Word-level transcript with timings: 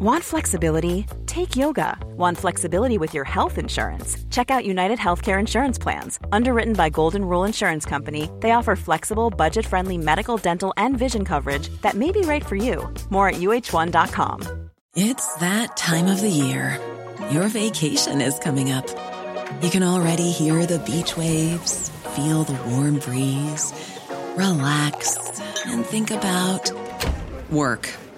Want 0.00 0.22
flexibility? 0.22 1.06
Take 1.26 1.56
yoga. 1.56 1.98
Want 2.16 2.38
flexibility 2.38 2.98
with 2.98 3.14
your 3.14 3.24
health 3.24 3.58
insurance? 3.58 4.16
Check 4.30 4.48
out 4.48 4.64
United 4.64 4.96
Healthcare 4.96 5.40
Insurance 5.40 5.76
Plans. 5.76 6.20
Underwritten 6.30 6.74
by 6.74 6.88
Golden 6.88 7.24
Rule 7.24 7.42
Insurance 7.42 7.84
Company, 7.84 8.30
they 8.38 8.52
offer 8.52 8.76
flexible, 8.76 9.28
budget 9.28 9.66
friendly 9.66 9.98
medical, 9.98 10.36
dental, 10.36 10.72
and 10.76 10.96
vision 10.96 11.24
coverage 11.24 11.68
that 11.82 11.94
may 11.96 12.12
be 12.12 12.20
right 12.20 12.46
for 12.46 12.54
you. 12.54 12.88
More 13.10 13.30
at 13.30 13.40
uh1.com. 13.40 14.70
It's 14.94 15.34
that 15.38 15.76
time 15.76 16.06
of 16.06 16.20
the 16.20 16.30
year. 16.30 16.78
Your 17.32 17.48
vacation 17.48 18.20
is 18.20 18.38
coming 18.38 18.70
up. 18.70 18.86
You 19.64 19.70
can 19.70 19.82
already 19.82 20.30
hear 20.30 20.64
the 20.64 20.78
beach 20.78 21.16
waves, 21.16 21.88
feel 22.14 22.44
the 22.44 22.70
warm 22.70 23.00
breeze, 23.00 23.72
relax, 24.36 25.40
and 25.66 25.84
think 25.84 26.12
about 26.12 26.70
work. 27.50 27.90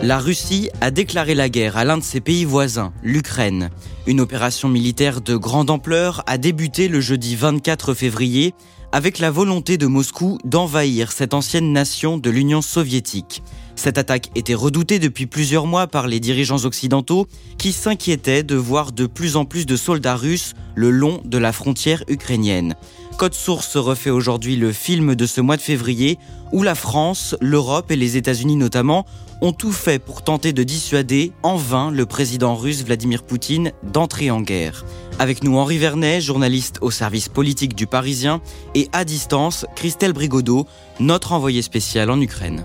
La 0.00 0.20
Russie 0.20 0.70
a 0.80 0.92
déclaré 0.92 1.34
la 1.34 1.48
guerre 1.48 1.76
à 1.76 1.84
l'un 1.84 1.98
de 1.98 2.04
ses 2.04 2.20
pays 2.20 2.44
voisins, 2.44 2.92
l'Ukraine. 3.02 3.70
Une 4.06 4.20
opération 4.20 4.68
militaire 4.68 5.20
de 5.20 5.34
grande 5.34 5.70
ampleur 5.70 6.22
a 6.26 6.38
débuté 6.38 6.86
le 6.86 7.00
jeudi 7.00 7.34
24 7.34 7.94
février 7.94 8.54
avec 8.92 9.18
la 9.18 9.32
volonté 9.32 9.76
de 9.76 9.86
Moscou 9.86 10.38
d'envahir 10.44 11.10
cette 11.10 11.34
ancienne 11.34 11.72
nation 11.72 12.16
de 12.16 12.30
l'Union 12.30 12.62
soviétique. 12.62 13.42
Cette 13.74 13.98
attaque 13.98 14.30
était 14.34 14.54
redoutée 14.54 14.98
depuis 14.98 15.26
plusieurs 15.26 15.66
mois 15.66 15.88
par 15.88 16.06
les 16.06 16.20
dirigeants 16.20 16.64
occidentaux 16.64 17.26
qui 17.58 17.72
s'inquiétaient 17.72 18.42
de 18.44 18.56
voir 18.56 18.92
de 18.92 19.06
plus 19.06 19.36
en 19.36 19.44
plus 19.44 19.66
de 19.66 19.76
soldats 19.76 20.16
russes 20.16 20.54
le 20.74 20.90
long 20.90 21.20
de 21.24 21.38
la 21.38 21.52
frontière 21.52 22.04
ukrainienne. 22.08 22.76
Code 23.18 23.34
Source 23.34 23.76
refait 23.76 24.10
aujourd'hui 24.10 24.54
le 24.54 24.72
film 24.72 25.16
de 25.16 25.26
ce 25.26 25.40
mois 25.40 25.56
de 25.56 25.62
février 25.62 26.18
où 26.52 26.62
la 26.62 26.76
France, 26.76 27.36
l'Europe 27.40 27.90
et 27.90 27.96
les 27.96 28.16
États-Unis 28.16 28.56
notamment 28.56 29.06
ont 29.40 29.52
tout 29.52 29.72
fait 29.72 29.98
pour 29.98 30.22
tenter 30.22 30.52
de 30.52 30.62
dissuader 30.62 31.32
en 31.42 31.56
vain 31.56 31.90
le 31.90 32.06
président 32.06 32.54
russe 32.54 32.84
Vladimir 32.84 33.22
Poutine 33.22 33.72
d'entrer 33.82 34.30
en 34.30 34.40
guerre. 34.40 34.84
Avec 35.18 35.42
nous 35.42 35.56
Henri 35.56 35.78
Vernet, 35.78 36.20
journaliste 36.20 36.78
au 36.80 36.90
service 36.90 37.28
politique 37.28 37.74
du 37.74 37.86
Parisien, 37.86 38.40
et 38.74 38.88
à 38.92 39.04
distance 39.04 39.66
Christelle 39.76 40.12
Brigodeau, 40.12 40.66
notre 41.00 41.32
envoyé 41.32 41.62
spécial 41.62 42.10
en 42.10 42.20
Ukraine. 42.20 42.64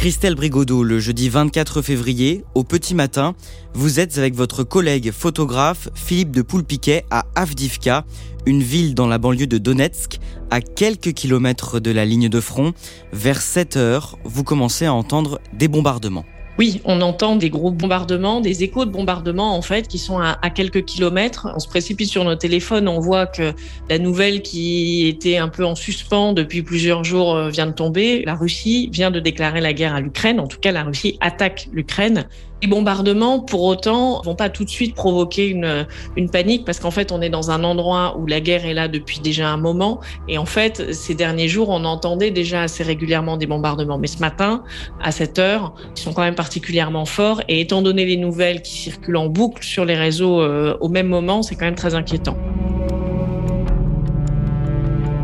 Christelle 0.00 0.34
Brigodeau, 0.34 0.82
le 0.82 0.98
jeudi 0.98 1.28
24 1.28 1.82
février, 1.82 2.42
au 2.54 2.64
petit 2.64 2.94
matin, 2.94 3.34
vous 3.74 4.00
êtes 4.00 4.16
avec 4.16 4.34
votre 4.34 4.64
collègue 4.64 5.12
photographe 5.12 5.90
Philippe 5.94 6.30
de 6.30 6.40
Poulpiquet 6.40 7.04
à 7.10 7.26
Avdivka, 7.34 8.06
une 8.46 8.62
ville 8.62 8.94
dans 8.94 9.06
la 9.06 9.18
banlieue 9.18 9.46
de 9.46 9.58
Donetsk, 9.58 10.18
à 10.50 10.62
quelques 10.62 11.12
kilomètres 11.12 11.80
de 11.80 11.90
la 11.90 12.06
ligne 12.06 12.30
de 12.30 12.40
front. 12.40 12.72
Vers 13.12 13.42
7 13.42 13.76
heures, 13.76 14.16
vous 14.24 14.42
commencez 14.42 14.86
à 14.86 14.94
entendre 14.94 15.38
des 15.52 15.68
bombardements. 15.68 16.24
Oui, 16.60 16.82
on 16.84 17.00
entend 17.00 17.36
des 17.36 17.48
gros 17.48 17.70
bombardements, 17.70 18.42
des 18.42 18.62
échos 18.62 18.84
de 18.84 18.90
bombardements 18.90 19.56
en 19.56 19.62
fait 19.62 19.88
qui 19.88 19.96
sont 19.96 20.18
à, 20.18 20.50
quelques 20.50 20.84
kilomètres. 20.84 21.48
On 21.56 21.58
se 21.58 21.66
précipite 21.66 22.10
sur 22.10 22.22
nos 22.22 22.34
téléphones, 22.34 22.86
on 22.86 23.00
voit 23.00 23.26
que 23.26 23.54
la 23.88 23.98
nouvelle 23.98 24.42
qui 24.42 25.08
était 25.08 25.38
un 25.38 25.48
peu 25.48 25.64
en 25.64 25.74
suspens 25.74 26.34
depuis 26.34 26.60
plusieurs 26.60 27.02
jours 27.02 27.34
euh, 27.34 27.48
vient 27.48 27.66
de 27.66 27.72
tomber. 27.72 28.24
La 28.26 28.34
Russie 28.34 28.90
vient 28.92 29.10
de 29.10 29.20
déclarer 29.20 29.62
la 29.62 29.72
guerre 29.72 29.94
à 29.94 30.02
l'Ukraine. 30.02 30.38
En 30.38 30.48
tout 30.48 30.58
cas, 30.60 30.70
la 30.70 30.82
Russie 30.82 31.16
attaque 31.22 31.70
l'Ukraine. 31.72 32.26
Les 32.62 32.68
bombardements, 32.68 33.40
pour 33.40 33.62
autant, 33.62 34.20
vont 34.22 34.34
pas 34.34 34.50
tout 34.50 34.64
de 34.64 34.70
suite 34.70 34.94
provoquer 34.94 35.48
une, 35.48 35.86
panique 36.30 36.64
parce 36.66 36.78
qu'en 36.78 36.90
fait, 36.90 37.10
on 37.10 37.22
est 37.22 37.30
dans 37.30 37.50
un 37.50 37.64
endroit 37.64 38.16
où 38.18 38.26
la 38.26 38.40
guerre 38.40 38.66
est 38.66 38.74
là 38.74 38.86
depuis 38.86 39.20
déjà 39.20 39.48
un 39.48 39.56
moment. 39.56 40.00
Et 40.28 40.36
en 40.36 40.44
fait, 40.44 40.92
ces 40.92 41.14
derniers 41.14 41.48
jours, 41.48 41.70
on 41.70 41.84
entendait 41.84 42.30
déjà 42.30 42.62
assez 42.62 42.82
régulièrement 42.82 43.38
des 43.38 43.46
bombardements. 43.46 43.98
Mais 43.98 44.06
ce 44.06 44.18
matin, 44.18 44.62
à 45.02 45.10
cette 45.10 45.38
heure, 45.38 45.74
ils 45.96 46.00
sont 46.00 46.12
quand 46.12 46.22
même 46.22 46.34
particulièrement 46.34 47.06
forts. 47.06 47.40
Et 47.48 47.60
étant 47.60 47.80
donné 47.80 48.04
les 48.04 48.16
nouvelles 48.16 48.60
qui 48.60 48.72
circulent 48.72 49.16
en 49.16 49.28
boucle 49.28 49.64
sur 49.64 49.86
les 49.86 49.96
réseaux 49.96 50.42
euh, 50.42 50.76
au 50.80 50.88
même 50.88 51.08
moment, 51.08 51.42
c'est 51.42 51.54
quand 51.54 51.66
même 51.66 51.74
très 51.74 51.94
inquiétant. 51.94 52.36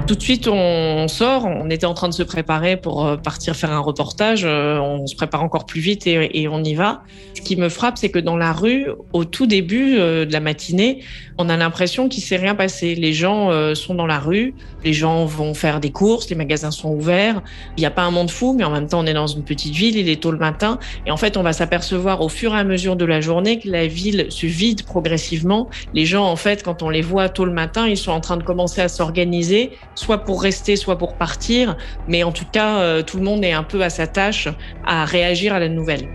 Tout 0.07 0.15
de 0.15 0.23
suite, 0.23 0.47
on 0.47 1.09
sort. 1.09 1.47
On 1.47 1.69
était 1.69 1.85
en 1.85 1.95
train 1.95 2.09
de 2.09 2.15
se 2.15 2.23
préparer 2.23 2.77
pour 2.77 3.05
euh, 3.05 3.17
partir 3.17 3.57
faire 3.57 3.73
un 3.73 3.81
reportage. 3.81 4.45
Euh, 4.45 4.79
on 4.79 5.05
se 5.09 5.17
prépare 5.17 5.43
encore 5.43 5.67
plus 5.67 5.81
vite 5.81 6.07
et, 6.07 6.47
on 6.47 6.63
y 6.63 6.75
va. 6.75 7.03
Ce 7.35 7.41
qui 7.41 7.57
me 7.57 7.69
frappe, 7.69 7.99
c'est 7.99 8.11
que 8.11 8.21
dans 8.21 8.37
la 8.37 8.53
rue, 8.53 8.87
au 9.13 9.25
tout 9.25 9.49
début 9.49 9.99
euh, 9.99 10.25
de 10.25 10.33
la 10.33 10.39
matinée, 10.39 11.03
on 11.39 11.49
a 11.49 11.57
l'impression 11.57 12.09
qu'il 12.09 12.23
s'est 12.23 12.37
rien 12.37 12.55
passé. 12.55 12.95
Les 12.95 13.13
gens 13.13 13.51
sont 13.75 13.95
dans 13.95 14.07
la 14.07 14.19
rue, 14.19 14.55
les 14.85 14.95
gens 14.95 15.27
vont 15.27 15.53
faire 15.53 15.81
des 15.81 15.91
courses, 15.91 16.31
les 16.31 16.37
magasins 16.37 16.71
sont 16.71 16.91
ouverts. 16.91 17.43
Il 17.77 17.81
n'y 17.81 17.87
a 17.87 17.91
pas 17.91 18.05
un 18.05 18.11
monde 18.11 18.31
fou, 18.31 18.55
mais 18.57 18.65
en 18.65 18.71
même 18.71 18.87
temps, 18.87 19.01
on 19.01 19.07
est 19.07 19.13
dans 19.13 19.27
une 19.27 19.43
petite 19.43 19.75
ville, 19.75 19.99
il 19.99 20.09
est 20.09 20.23
tôt 20.23 20.31
le 20.31 20.39
matin. 20.39 20.79
Et 21.05 21.11
en 21.11 21.19
fait, 21.19 21.37
on 21.37 21.43
va 21.43 21.53
s'apercevoir 21.53 22.23
au 22.23 22.31
fur 22.31 22.55
et 22.55 22.59
à 22.59 22.65
mesure 22.65 22.97
de 22.97 23.05
la 23.05 23.21
journée 23.21 23.59
que 23.59 23.69
la 23.69 23.87
ville 23.87 24.27
se 24.31 24.47
vide 24.47 24.85
progressivement. 24.85 25.69
Les 25.93 26.07
gens, 26.07 26.25
en 26.25 26.37
fait, 26.37 26.63
quand 26.63 26.83
on 26.83 26.89
les 26.89 27.03
voit 27.03 27.29
tôt 27.29 27.45
le 27.45 27.53
matin, 27.53 27.87
ils 27.87 27.99
sont 27.99 28.13
en 28.13 28.21
train 28.21 28.39
de 28.39 28.43
commencer 28.43 28.81
à 28.81 28.89
s'organiser 28.89 29.73
soit 29.97 30.19
pour 30.19 30.41
rester, 30.41 30.77
soit 30.77 30.97
pour 30.97 31.15
partir. 31.15 31.77
Mais 32.07 32.23
en 32.23 32.31
tout 32.31 32.47
cas, 32.51 32.79
euh, 32.79 33.03
tout 33.03 33.17
le 33.17 33.25
monde 33.25 33.45
est 33.45 33.53
un 33.53 33.65
peu 33.65 33.83
à 33.83 33.91
sa 33.91 34.07
tâche 34.07 34.49
à 34.87 35.05
réagir 35.05 35.53
à 35.53 35.59
la 35.59 35.69
nouvelle. 35.69 36.09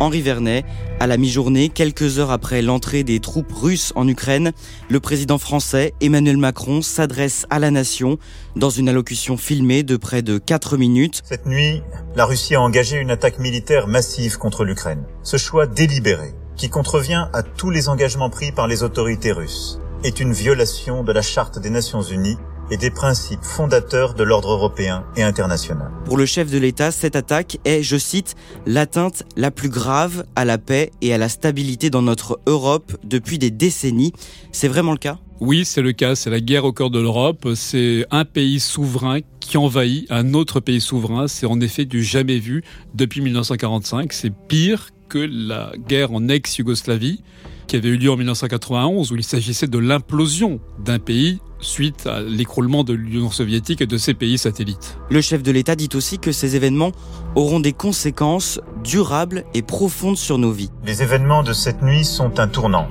Henri 0.00 0.22
Vernet, 0.22 0.64
à 0.98 1.06
la 1.06 1.18
mi-journée, 1.18 1.68
quelques 1.68 2.18
heures 2.18 2.30
après 2.30 2.62
l'entrée 2.62 3.04
des 3.04 3.20
troupes 3.20 3.52
russes 3.52 3.92
en 3.96 4.08
Ukraine, 4.08 4.52
le 4.88 4.98
président 4.98 5.36
français 5.36 5.92
Emmanuel 6.00 6.38
Macron 6.38 6.80
s'adresse 6.80 7.44
à 7.50 7.58
la 7.58 7.70
nation 7.70 8.18
dans 8.56 8.70
une 8.70 8.88
allocution 8.88 9.36
filmée 9.36 9.82
de 9.82 9.98
près 9.98 10.22
de 10.22 10.38
4 10.38 10.78
minutes. 10.78 11.20
Cette 11.24 11.44
nuit, 11.44 11.82
la 12.16 12.24
Russie 12.24 12.54
a 12.54 12.62
engagé 12.62 12.96
une 12.96 13.10
attaque 13.10 13.38
militaire 13.38 13.88
massive 13.88 14.38
contre 14.38 14.64
l'Ukraine. 14.64 15.04
Ce 15.22 15.36
choix 15.36 15.66
délibéré, 15.66 16.32
qui 16.56 16.70
contrevient 16.70 17.26
à 17.34 17.42
tous 17.42 17.70
les 17.70 17.90
engagements 17.90 18.30
pris 18.30 18.52
par 18.52 18.68
les 18.68 18.82
autorités 18.82 19.32
russes, 19.32 19.79
est 20.02 20.20
une 20.20 20.32
violation 20.32 21.04
de 21.04 21.12
la 21.12 21.22
Charte 21.22 21.58
des 21.58 21.70
Nations 21.70 22.02
Unies 22.02 22.36
et 22.70 22.76
des 22.76 22.90
principes 22.90 23.42
fondateurs 23.42 24.14
de 24.14 24.22
l'ordre 24.22 24.52
européen 24.52 25.04
et 25.16 25.22
international. 25.22 25.90
Pour 26.04 26.16
le 26.16 26.24
chef 26.24 26.50
de 26.50 26.56
l'État, 26.56 26.90
cette 26.90 27.16
attaque 27.16 27.58
est, 27.64 27.82
je 27.82 27.96
cite, 27.96 28.36
l'atteinte 28.64 29.24
la 29.36 29.50
plus 29.50 29.68
grave 29.68 30.24
à 30.36 30.44
la 30.44 30.56
paix 30.56 30.90
et 31.02 31.12
à 31.12 31.18
la 31.18 31.28
stabilité 31.28 31.90
dans 31.90 32.02
notre 32.02 32.40
Europe 32.46 32.92
depuis 33.04 33.38
des 33.38 33.50
décennies. 33.50 34.12
C'est 34.52 34.68
vraiment 34.68 34.92
le 34.92 34.98
cas? 34.98 35.18
Oui, 35.40 35.64
c'est 35.64 35.82
le 35.82 35.92
cas. 35.92 36.14
C'est 36.14 36.30
la 36.30 36.40
guerre 36.40 36.64
au 36.64 36.72
cœur 36.72 36.90
de 36.90 37.00
l'Europe. 37.00 37.48
C'est 37.54 38.06
un 38.10 38.24
pays 38.24 38.60
souverain 38.60 39.20
qui 39.40 39.56
envahit 39.56 40.06
un 40.10 40.34
autre 40.34 40.60
pays 40.60 40.80
souverain. 40.80 41.28
C'est 41.28 41.46
en 41.46 41.60
effet 41.60 41.86
du 41.86 42.04
jamais 42.04 42.38
vu 42.38 42.62
depuis 42.94 43.20
1945. 43.20 44.12
C'est 44.12 44.32
pire 44.48 44.90
que 45.08 45.18
la 45.18 45.72
guerre 45.88 46.12
en 46.12 46.28
ex-Yougoslavie 46.28 47.22
qui 47.70 47.76
avait 47.76 47.90
eu 47.90 47.98
lieu 47.98 48.10
en 48.10 48.16
1991, 48.16 49.12
où 49.12 49.14
il 49.14 49.22
s'agissait 49.22 49.68
de 49.68 49.78
l'implosion 49.78 50.58
d'un 50.80 50.98
pays 50.98 51.38
suite 51.60 52.04
à 52.08 52.20
l'écroulement 52.20 52.82
de 52.82 52.94
l'Union 52.94 53.30
soviétique 53.30 53.80
et 53.80 53.86
de 53.86 53.96
ses 53.96 54.12
pays 54.12 54.38
satellites. 54.38 54.98
Le 55.08 55.20
chef 55.20 55.44
de 55.44 55.52
l'État 55.52 55.76
dit 55.76 55.88
aussi 55.94 56.18
que 56.18 56.32
ces 56.32 56.56
événements 56.56 56.90
auront 57.36 57.60
des 57.60 57.72
conséquences 57.72 58.60
durables 58.82 59.44
et 59.54 59.62
profondes 59.62 60.16
sur 60.16 60.36
nos 60.36 60.50
vies. 60.50 60.70
Les 60.84 61.04
événements 61.04 61.44
de 61.44 61.52
cette 61.52 61.80
nuit 61.80 62.04
sont 62.04 62.40
un 62.40 62.48
tournant 62.48 62.88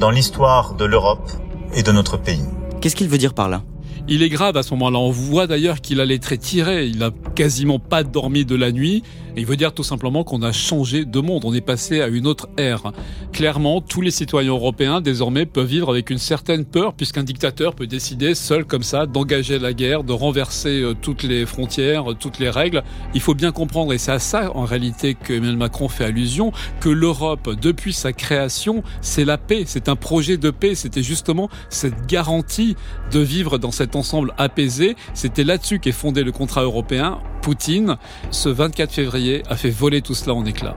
dans 0.00 0.10
l'histoire 0.10 0.74
de 0.74 0.84
l'Europe 0.84 1.30
et 1.76 1.84
de 1.84 1.92
notre 1.92 2.16
pays. 2.16 2.42
Qu'est-ce 2.80 2.96
qu'il 2.96 3.08
veut 3.08 3.18
dire 3.18 3.32
par 3.32 3.48
là? 3.48 3.62
Il 4.08 4.24
est 4.24 4.28
grave 4.28 4.56
à 4.56 4.64
ce 4.64 4.70
moment-là. 4.74 4.98
On 4.98 5.10
voit 5.10 5.46
d'ailleurs 5.46 5.80
qu'il 5.80 6.00
a 6.00 6.04
les 6.04 6.18
traits 6.18 6.40
tirés. 6.40 6.86
Il 6.86 7.02
a 7.04 7.10
quasiment 7.36 7.78
pas 7.78 8.02
dormi 8.02 8.44
de 8.44 8.56
la 8.56 8.72
nuit. 8.72 9.04
Il 9.36 9.46
veut 9.46 9.56
dire 9.56 9.72
tout 9.72 9.82
simplement 9.82 10.24
qu'on 10.24 10.42
a 10.42 10.52
changé 10.52 11.04
de 11.04 11.20
monde. 11.20 11.44
On 11.44 11.54
est 11.54 11.60
passé 11.60 12.00
à 12.00 12.08
une 12.08 12.26
autre 12.26 12.48
ère. 12.56 12.92
Clairement, 13.32 13.80
tous 13.80 14.00
les 14.00 14.10
citoyens 14.10 14.50
européens 14.50 15.00
désormais 15.00 15.46
peuvent 15.46 15.66
vivre 15.66 15.90
avec 15.90 16.10
une 16.10 16.18
certaine 16.18 16.64
peur 16.64 16.94
puisqu'un 16.94 17.22
dictateur 17.22 17.74
peut 17.74 17.86
décider 17.86 18.34
seul 18.34 18.64
comme 18.64 18.82
ça 18.82 19.06
d'engager 19.06 19.58
la 19.58 19.72
guerre, 19.72 20.04
de 20.04 20.12
renverser 20.12 20.80
euh, 20.80 20.94
toutes 20.94 21.22
les 21.22 21.46
frontières, 21.46 22.12
euh, 22.12 22.14
toutes 22.14 22.38
les 22.38 22.50
règles. 22.50 22.82
Il 23.14 23.20
faut 23.20 23.34
bien 23.34 23.52
comprendre, 23.52 23.92
et 23.92 23.98
c'est 23.98 24.12
à 24.12 24.18
ça 24.18 24.50
en 24.54 24.64
réalité 24.64 25.14
que 25.14 25.34
Emmanuel 25.34 25.56
Macron 25.56 25.88
fait 25.88 26.04
allusion, 26.04 26.52
que 26.80 26.88
l'Europe, 26.88 27.50
depuis 27.60 27.92
sa 27.92 28.12
création, 28.12 28.82
c'est 29.00 29.24
la 29.24 29.38
paix. 29.38 29.64
C'est 29.66 29.88
un 29.88 29.96
projet 29.96 30.36
de 30.36 30.50
paix. 30.50 30.74
C'était 30.74 31.02
justement 31.02 31.48
cette 31.68 32.06
garantie 32.06 32.76
de 33.12 33.20
vivre 33.20 33.58
dans 33.58 33.70
cet 33.70 33.96
ensemble 33.96 34.32
apaisé. 34.38 34.96
C'était 35.14 35.44
là-dessus 35.44 35.78
qu'est 35.78 35.92
fondé 35.92 36.22
le 36.22 36.32
contrat 36.32 36.62
européen. 36.62 37.18
Poutine, 37.42 37.96
ce 38.32 38.48
24 38.48 38.92
février, 38.92 39.25
a 39.48 39.56
fait 39.56 39.70
voler 39.70 40.02
tout 40.02 40.14
cela 40.14 40.34
en 40.34 40.44
éclats. 40.44 40.76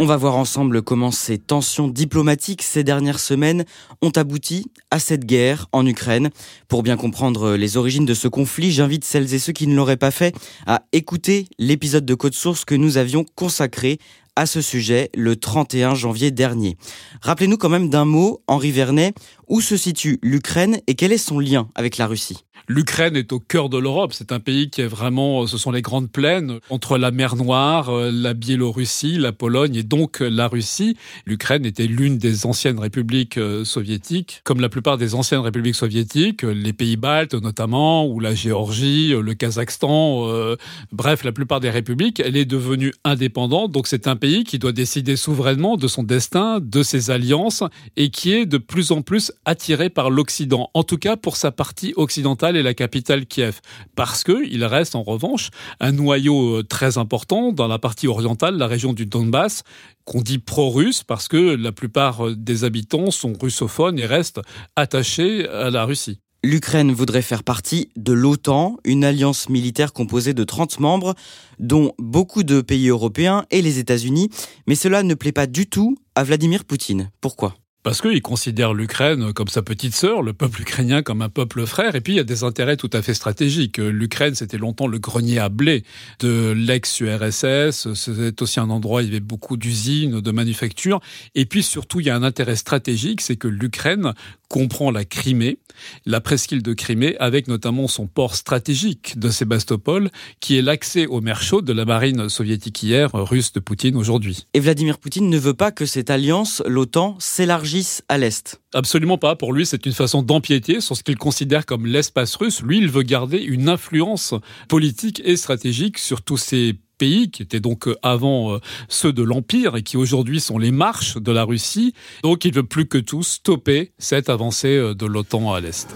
On 0.00 0.06
va 0.06 0.16
voir 0.16 0.36
ensemble 0.36 0.82
comment 0.82 1.10
ces 1.10 1.38
tensions 1.38 1.88
diplomatiques 1.88 2.62
ces 2.62 2.84
dernières 2.84 3.20
semaines 3.20 3.64
ont 4.02 4.10
abouti 4.10 4.66
à 4.90 4.98
cette 4.98 5.24
guerre 5.24 5.66
en 5.72 5.86
Ukraine. 5.86 6.30
Pour 6.68 6.82
bien 6.82 6.96
comprendre 6.96 7.54
les 7.54 7.76
origines 7.78 8.04
de 8.04 8.12
ce 8.12 8.28
conflit, 8.28 8.70
j'invite 8.70 9.04
celles 9.04 9.32
et 9.32 9.38
ceux 9.38 9.52
qui 9.52 9.66
ne 9.66 9.74
l'auraient 9.74 9.96
pas 9.96 10.10
fait 10.10 10.34
à 10.66 10.82
écouter 10.92 11.46
l'épisode 11.58 12.04
de 12.04 12.14
Code 12.14 12.34
Source 12.34 12.64
que 12.64 12.74
nous 12.74 12.98
avions 12.98 13.24
consacré 13.34 13.98
à 14.36 14.46
ce 14.46 14.60
sujet 14.60 15.10
le 15.14 15.36
31 15.36 15.94
janvier 15.94 16.30
dernier. 16.30 16.76
Rappelez-nous 17.22 17.56
quand 17.56 17.68
même 17.68 17.88
d'un 17.88 18.04
mot, 18.04 18.42
Henri 18.46 18.72
Vernet, 18.72 19.14
où 19.48 19.60
se 19.60 19.76
situe 19.76 20.18
l'Ukraine 20.22 20.80
et 20.86 20.94
quel 20.94 21.12
est 21.12 21.18
son 21.18 21.38
lien 21.38 21.68
avec 21.74 21.96
la 21.96 22.06
Russie? 22.06 22.44
L'Ukraine 22.66 23.14
est 23.14 23.32
au 23.32 23.40
cœur 23.40 23.68
de 23.68 23.76
l'Europe. 23.76 24.12
C'est 24.14 24.32
un 24.32 24.40
pays 24.40 24.70
qui 24.70 24.80
est 24.80 24.86
vraiment, 24.86 25.46
ce 25.46 25.58
sont 25.58 25.70
les 25.70 25.82
grandes 25.82 26.10
plaines 26.10 26.60
entre 26.70 26.96
la 26.96 27.10
mer 27.10 27.36
Noire, 27.36 27.90
euh, 27.90 28.10
la 28.10 28.32
Biélorussie, 28.32 29.18
la 29.18 29.32
Pologne 29.32 29.76
et 29.76 29.82
donc 29.82 30.22
euh, 30.22 30.28
la 30.28 30.48
Russie. 30.48 30.96
L'Ukraine 31.26 31.66
était 31.66 31.86
l'une 31.86 32.16
des 32.16 32.46
anciennes 32.46 32.78
républiques 32.78 33.36
euh, 33.36 33.64
soviétiques, 33.64 34.40
comme 34.44 34.60
la 34.60 34.70
plupart 34.70 34.96
des 34.96 35.14
anciennes 35.14 35.40
républiques 35.40 35.74
soviétiques, 35.74 36.42
les 36.42 36.72
pays 36.72 36.96
baltes 36.96 37.34
notamment, 37.34 38.06
ou 38.06 38.18
la 38.18 38.34
Géorgie, 38.34 39.08
le 39.08 39.34
Kazakhstan, 39.34 40.54
bref, 40.92 41.24
la 41.24 41.32
plupart 41.32 41.60
des 41.60 41.70
républiques. 41.70 42.20
Elle 42.20 42.36
est 42.36 42.44
devenue 42.44 42.92
indépendante, 43.04 43.72
donc 43.72 43.86
c'est 43.86 44.06
un 44.06 44.16
pays 44.16 44.44
qui 44.44 44.58
doit 44.58 44.72
décider 44.72 45.16
souverainement 45.16 45.76
de 45.76 45.88
son 45.88 46.02
destin, 46.02 46.60
de 46.60 46.82
ses 46.82 47.10
alliances, 47.10 47.62
et 47.96 48.10
qui 48.10 48.32
est 48.32 48.46
de 48.46 48.58
plus 48.58 48.90
en 48.90 49.02
plus 49.02 49.32
attiré 49.44 49.90
par 49.90 50.10
l'Occident, 50.10 50.70
en 50.74 50.84
tout 50.84 50.98
cas 50.98 51.16
pour 51.16 51.36
sa 51.36 51.50
partie 51.50 51.92
occidentale 51.96 52.43
et 52.52 52.62
la 52.62 52.74
capitale 52.74 53.26
Kiev. 53.26 53.60
Parce 53.96 54.24
qu'il 54.24 54.64
reste 54.64 54.94
en 54.94 55.02
revanche 55.02 55.50
un 55.80 55.92
noyau 55.92 56.58
euh, 56.58 56.62
très 56.62 56.98
important 56.98 57.52
dans 57.52 57.66
la 57.66 57.78
partie 57.78 58.06
orientale, 58.06 58.56
la 58.56 58.66
région 58.66 58.92
du 58.92 59.06
Donbass, 59.06 59.62
qu'on 60.04 60.20
dit 60.20 60.38
pro-russe 60.38 61.02
parce 61.02 61.28
que 61.28 61.36
la 61.36 61.72
plupart 61.72 62.26
euh, 62.26 62.34
des 62.36 62.64
habitants 62.64 63.10
sont 63.10 63.32
russophones 63.40 63.98
et 63.98 64.06
restent 64.06 64.40
attachés 64.76 65.48
à 65.48 65.70
la 65.70 65.84
Russie. 65.84 66.20
L'Ukraine 66.44 66.92
voudrait 66.92 67.22
faire 67.22 67.42
partie 67.42 67.88
de 67.96 68.12
l'OTAN, 68.12 68.76
une 68.84 69.02
alliance 69.02 69.48
militaire 69.48 69.94
composée 69.94 70.34
de 70.34 70.44
30 70.44 70.78
membres, 70.78 71.14
dont 71.58 71.92
beaucoup 71.98 72.42
de 72.42 72.60
pays 72.60 72.88
européens 72.88 73.46
et 73.50 73.62
les 73.62 73.78
États-Unis, 73.78 74.28
mais 74.66 74.74
cela 74.74 75.02
ne 75.02 75.14
plaît 75.14 75.32
pas 75.32 75.46
du 75.46 75.66
tout 75.66 75.96
à 76.14 76.22
Vladimir 76.22 76.66
Poutine. 76.66 77.10
Pourquoi? 77.22 77.54
Parce 77.84 78.00
qu'il 78.00 78.22
considère 78.22 78.72
l'Ukraine 78.72 79.32
comme 79.34 79.48
sa 79.48 79.62
petite 79.62 79.94
sœur, 79.94 80.22
le 80.22 80.32
peuple 80.32 80.62
ukrainien 80.62 81.02
comme 81.02 81.20
un 81.20 81.28
peuple 81.28 81.66
frère, 81.66 81.94
et 81.94 82.00
puis 82.00 82.14
il 82.14 82.16
y 82.16 82.20
a 82.20 82.24
des 82.24 82.42
intérêts 82.42 82.78
tout 82.78 82.90
à 82.94 83.02
fait 83.02 83.12
stratégiques. 83.12 83.76
L'Ukraine, 83.76 84.34
c'était 84.34 84.56
longtemps 84.56 84.86
le 84.86 84.98
grenier 84.98 85.38
à 85.38 85.50
blé 85.50 85.84
de 86.20 86.52
l'ex-URSS, 86.56 87.92
c'est 87.94 88.42
aussi 88.42 88.58
un 88.58 88.70
endroit 88.70 89.02
où 89.02 89.04
il 89.04 89.08
y 89.08 89.10
avait 89.10 89.20
beaucoup 89.20 89.58
d'usines, 89.58 90.20
de 90.22 90.30
manufactures, 90.32 91.00
et 91.34 91.44
puis 91.44 91.62
surtout 91.62 92.00
il 92.00 92.06
y 92.06 92.10
a 92.10 92.16
un 92.16 92.22
intérêt 92.22 92.56
stratégique, 92.56 93.20
c'est 93.20 93.36
que 93.36 93.48
l'Ukraine 93.48 94.14
comprend 94.48 94.90
la 94.90 95.04
Crimée, 95.04 95.58
la 96.06 96.20
presqu'île 96.20 96.62
de 96.62 96.72
Crimée, 96.72 97.16
avec 97.18 97.48
notamment 97.48 97.88
son 97.88 98.06
port 98.06 98.34
stratégique 98.34 99.18
de 99.18 99.28
Sébastopol, 99.28 100.10
qui 100.40 100.56
est 100.56 100.62
l'accès 100.62 101.06
aux 101.06 101.20
mers 101.20 101.42
chaudes 101.42 101.64
de 101.64 101.72
la 101.72 101.84
marine 101.84 102.28
soviétique 102.28 102.82
hier, 102.82 103.10
russe 103.12 103.52
de 103.52 103.60
Poutine 103.60 103.96
aujourd'hui. 103.96 104.46
Et 104.54 104.60
Vladimir 104.60 104.98
Poutine 104.98 105.28
ne 105.28 105.38
veut 105.38 105.54
pas 105.54 105.72
que 105.72 105.84
cette 105.86 106.08
alliance, 106.08 106.62
l'OTAN, 106.66 107.16
s'élargisse 107.18 107.73
à 108.08 108.18
l'Est 108.18 108.60
Absolument 108.72 109.18
pas. 109.18 109.36
Pour 109.36 109.52
lui, 109.52 109.66
c'est 109.66 109.86
une 109.86 109.92
façon 109.92 110.22
d'empiéter 110.22 110.80
sur 110.80 110.96
ce 110.96 111.02
qu'il 111.02 111.16
considère 111.16 111.66
comme 111.66 111.86
l'espace 111.86 112.36
russe. 112.36 112.62
Lui, 112.62 112.78
il 112.78 112.88
veut 112.88 113.02
garder 113.02 113.38
une 113.38 113.68
influence 113.68 114.34
politique 114.68 115.20
et 115.24 115.36
stratégique 115.36 115.98
sur 115.98 116.22
tous 116.22 116.36
ces 116.36 116.76
pays 116.98 117.30
qui 117.30 117.42
étaient 117.42 117.60
donc 117.60 117.88
euh, 117.88 117.96
avant 118.02 118.54
euh, 118.54 118.58
ceux 118.88 119.12
de 119.12 119.22
l'Empire 119.22 119.76
et 119.76 119.82
qui 119.82 119.96
aujourd'hui 119.96 120.40
sont 120.40 120.58
les 120.58 120.70
marches 120.70 121.16
de 121.16 121.32
la 121.32 121.44
Russie. 121.44 121.92
Donc 122.22 122.44
il 122.44 122.54
veut 122.54 122.62
plus 122.62 122.86
que 122.86 122.98
tout 122.98 123.22
stopper 123.22 123.92
cette 123.98 124.28
avancée 124.28 124.76
euh, 124.76 124.94
de 124.94 125.06
l'OTAN 125.06 125.52
à 125.52 125.60
l'Est. 125.60 125.94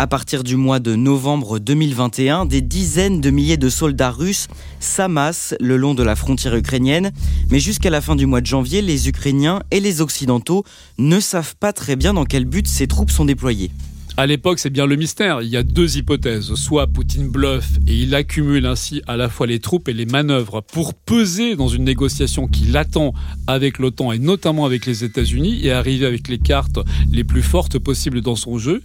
À 0.00 0.06
partir 0.06 0.44
du 0.44 0.56
mois 0.56 0.80
de 0.80 0.94
novembre 0.96 1.58
2021, 1.58 2.46
des 2.46 2.62
dizaines 2.62 3.20
de 3.20 3.28
milliers 3.28 3.58
de 3.58 3.68
soldats 3.68 4.10
russes 4.10 4.48
s'amassent 4.78 5.54
le 5.60 5.76
long 5.76 5.92
de 5.92 6.02
la 6.02 6.16
frontière 6.16 6.56
ukrainienne. 6.56 7.10
Mais 7.50 7.60
jusqu'à 7.60 7.90
la 7.90 8.00
fin 8.00 8.16
du 8.16 8.24
mois 8.24 8.40
de 8.40 8.46
janvier, 8.46 8.80
les 8.80 9.10
Ukrainiens 9.10 9.60
et 9.70 9.78
les 9.78 10.00
Occidentaux 10.00 10.64
ne 10.96 11.20
savent 11.20 11.54
pas 11.54 11.74
très 11.74 11.96
bien 11.96 12.14
dans 12.14 12.24
quel 12.24 12.46
but 12.46 12.66
ces 12.66 12.86
troupes 12.86 13.10
sont 13.10 13.26
déployées. 13.26 13.72
À 14.16 14.26
l'époque, 14.26 14.58
c'est 14.58 14.70
bien 14.70 14.86
le 14.86 14.96
mystère. 14.96 15.42
Il 15.42 15.48
y 15.48 15.58
a 15.58 15.62
deux 15.62 15.98
hypothèses. 15.98 16.54
Soit 16.54 16.86
Poutine 16.86 17.28
bluffe 17.28 17.72
et 17.86 17.94
il 17.94 18.14
accumule 18.14 18.64
ainsi 18.64 19.02
à 19.06 19.18
la 19.18 19.28
fois 19.28 19.46
les 19.46 19.60
troupes 19.60 19.86
et 19.90 19.92
les 19.92 20.06
manœuvres 20.06 20.62
pour 20.62 20.94
peser 20.94 21.56
dans 21.56 21.68
une 21.68 21.84
négociation 21.84 22.46
qui 22.46 22.64
l'attend 22.64 23.12
avec 23.46 23.78
l'OTAN 23.78 24.12
et 24.12 24.18
notamment 24.18 24.64
avec 24.64 24.86
les 24.86 25.04
États-Unis 25.04 25.60
et 25.62 25.72
arriver 25.72 26.06
avec 26.06 26.28
les 26.28 26.38
cartes 26.38 26.78
les 27.12 27.22
plus 27.22 27.42
fortes 27.42 27.78
possibles 27.78 28.22
dans 28.22 28.36
son 28.36 28.56
jeu. 28.56 28.82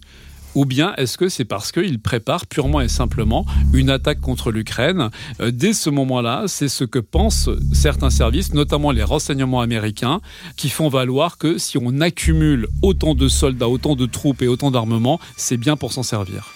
Ou 0.56 0.66
bien 0.66 0.94
est-ce 0.96 1.18
que 1.18 1.30
c'est 1.30 1.46
parce 1.46 1.72
qu'il 1.72 2.00
prépare 2.00 2.48
purement 2.48 2.82
et 2.82 2.88
simplement 2.88 3.46
une 3.74 3.90
attaque 3.90 4.22
contre 4.22 4.52
l'Ukraine 4.52 5.10
euh, 5.42 5.52
Dès 5.52 5.74
ce 5.74 5.90
moment-là, 5.90 6.46
c'est 6.48 6.70
ce 6.70 6.84
que 6.86 7.00
pensent 7.00 7.50
certains 7.74 8.10
services, 8.10 8.54
notamment 8.54 8.92
les 8.92 9.04
renseignements 9.04 9.62
américains, 9.62 10.22
qui 10.56 10.70
font 10.70 10.90
valoir 10.90 11.38
que 11.38 11.58
si 11.58 11.78
on 11.78 12.00
accumule 12.00 12.68
autant 12.82 13.16
de 13.16 13.28
soldats, 13.28 13.70
autant 13.70 13.96
de 13.96 14.06
troupes 14.06 14.42
et 14.42 14.48
autant 14.48 14.72
d'armements, 14.72 15.20
c'est 15.36 15.58
bien 15.58 15.76
pour 15.76 15.92
s'en 15.92 16.04
servir. 16.04 16.55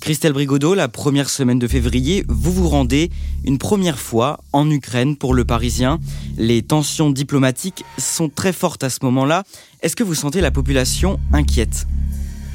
Christelle 0.00 0.32
Brigodeau, 0.32 0.74
la 0.74 0.88
première 0.88 1.28
semaine 1.28 1.58
de 1.58 1.68
février, 1.68 2.24
vous 2.26 2.52
vous 2.52 2.68
rendez 2.70 3.10
une 3.44 3.58
première 3.58 3.98
fois 3.98 4.40
en 4.54 4.68
Ukraine 4.70 5.14
pour 5.14 5.34
le 5.34 5.44
Parisien. 5.44 6.00
Les 6.38 6.62
tensions 6.62 7.10
diplomatiques 7.10 7.84
sont 7.98 8.30
très 8.30 8.54
fortes 8.54 8.82
à 8.82 8.88
ce 8.88 9.00
moment-là. 9.02 9.44
Est-ce 9.82 9.96
que 9.96 10.02
vous 10.02 10.14
sentez 10.14 10.40
la 10.40 10.50
population 10.50 11.20
inquiète? 11.34 11.86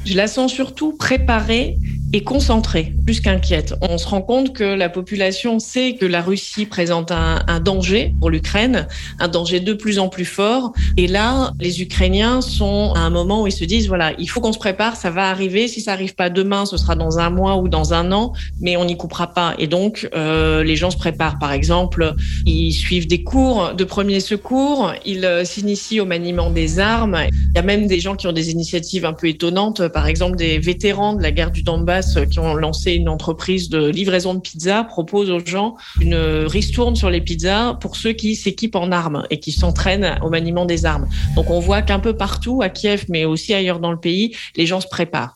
Je 0.06 0.14
la 0.14 0.28
sens 0.28 0.52
surtout 0.52 0.92
préparée 0.92 1.76
et 2.12 2.22
concentrée, 2.22 2.94
plus 3.04 3.20
qu'inquiète. 3.20 3.74
On 3.82 3.98
se 3.98 4.06
rend 4.06 4.22
compte 4.22 4.54
que 4.54 4.64
la 4.64 4.88
population 4.88 5.58
sait 5.58 5.94
que 5.94 6.06
la 6.06 6.22
Russie 6.22 6.66
présente 6.66 7.10
un, 7.10 7.60
danger 7.60 8.14
pour 8.20 8.30
l'Ukraine, 8.30 8.86
un 9.18 9.28
danger 9.28 9.60
de 9.60 9.72
plus 9.72 9.98
en 9.98 10.08
plus 10.08 10.24
fort. 10.24 10.72
Et 10.96 11.08
là, 11.08 11.52
les 11.58 11.82
Ukrainiens 11.82 12.40
sont 12.40 12.92
à 12.94 13.00
un 13.00 13.10
moment 13.10 13.42
où 13.42 13.46
ils 13.46 13.52
se 13.52 13.64
disent, 13.64 13.88
voilà, 13.88 14.12
il 14.18 14.28
faut 14.28 14.40
qu'on 14.40 14.52
se 14.52 14.58
prépare, 14.58 14.96
ça 14.96 15.10
va 15.10 15.28
arriver. 15.28 15.68
Si 15.68 15.80
ça 15.80 15.92
arrive 15.92 16.14
pas 16.14 16.30
demain, 16.30 16.64
ce 16.64 16.76
sera 16.76 16.94
dans 16.94 17.18
un 17.18 17.30
mois 17.30 17.56
ou 17.56 17.68
dans 17.68 17.92
un 17.92 18.12
an, 18.12 18.32
mais 18.60 18.76
on 18.76 18.84
n'y 18.84 18.96
coupera 18.96 19.32
pas. 19.32 19.54
Et 19.58 19.66
donc, 19.66 20.08
euh, 20.14 20.62
les 20.62 20.76
gens 20.76 20.90
se 20.90 20.98
préparent. 20.98 21.38
Par 21.38 21.52
exemple, 21.52 22.14
ils 22.44 22.72
suivent 22.72 23.08
des 23.08 23.24
cours 23.24 23.74
de 23.74 23.84
premiers 23.84 24.20
secours, 24.20 24.92
ils 25.04 25.24
euh, 25.24 25.44
s'initient 25.44 26.00
au 26.00 26.06
maniement 26.06 26.50
des 26.50 26.78
armes. 26.78 27.18
Il 27.32 27.56
y 27.56 27.58
a 27.58 27.62
même 27.62 27.86
des 27.86 28.00
gens 28.00 28.14
qui 28.14 28.26
ont 28.26 28.32
des 28.32 28.50
initiatives 28.50 29.04
un 29.04 29.12
peu 29.12 29.28
étonnantes, 29.28 29.82
par 29.96 30.08
exemple 30.08 30.36
des 30.36 30.58
vétérans 30.58 31.14
de 31.14 31.22
la 31.22 31.30
guerre 31.30 31.50
du 31.50 31.62
Donbass 31.62 32.18
euh, 32.18 32.26
qui 32.26 32.38
ont 32.38 32.54
lancé 32.54 32.92
une 32.92 33.08
entreprise 33.08 33.70
de 33.70 33.88
livraison 33.88 34.34
de 34.34 34.40
pizza 34.40 34.84
proposent 34.84 35.30
aux 35.30 35.40
gens 35.42 35.76
une 36.02 36.14
ristourne 36.14 36.94
sur 36.96 37.08
les 37.08 37.22
pizzas 37.22 37.78
pour 37.80 37.96
ceux 37.96 38.12
qui 38.12 38.36
s'équipent 38.36 38.76
en 38.76 38.92
armes 38.92 39.26
et 39.30 39.40
qui 39.40 39.52
s'entraînent 39.52 40.18
au 40.22 40.28
maniement 40.28 40.66
des 40.66 40.84
armes. 40.84 41.08
Donc 41.34 41.48
on 41.48 41.60
voit 41.60 41.80
qu'un 41.80 41.98
peu 41.98 42.14
partout, 42.14 42.60
à 42.60 42.68
Kiev, 42.68 43.06
mais 43.08 43.24
aussi 43.24 43.54
ailleurs 43.54 43.78
dans 43.78 43.90
le 43.90 43.96
pays, 43.96 44.36
les 44.54 44.66
gens 44.66 44.82
se 44.82 44.86
préparent. 44.86 45.34